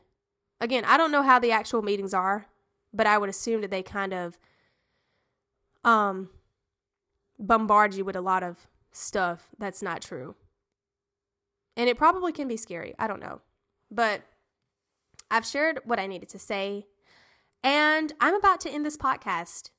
[0.62, 2.48] again, I don't know how the actual meetings are,
[2.94, 4.38] but I would assume that they kind of,
[5.84, 6.30] um,
[7.38, 10.36] bombard you with a lot of stuff that's not true.
[11.76, 12.94] And it probably can be scary.
[12.98, 13.42] I don't know.
[13.94, 14.24] But
[15.30, 16.88] I've shared what I needed to say,
[17.64, 19.70] and I'm about to end this podcast.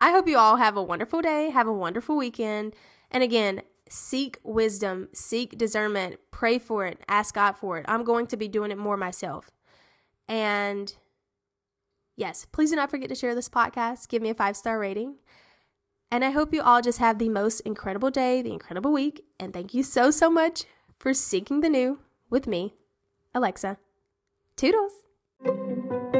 [0.00, 2.74] I hope you all have a wonderful day, have a wonderful weekend,
[3.10, 7.84] and again, seek wisdom, seek discernment, pray for it, ask God for it.
[7.88, 9.50] I'm going to be doing it more myself.
[10.26, 10.94] And
[12.16, 15.16] yes, please do not forget to share this podcast, give me a five star rating.
[16.10, 19.24] And I hope you all just have the most incredible day, the incredible week.
[19.38, 20.64] And thank you so, so much
[20.98, 22.74] for seeking the new with me,
[23.34, 23.78] Alexa.
[24.56, 26.19] Toodles!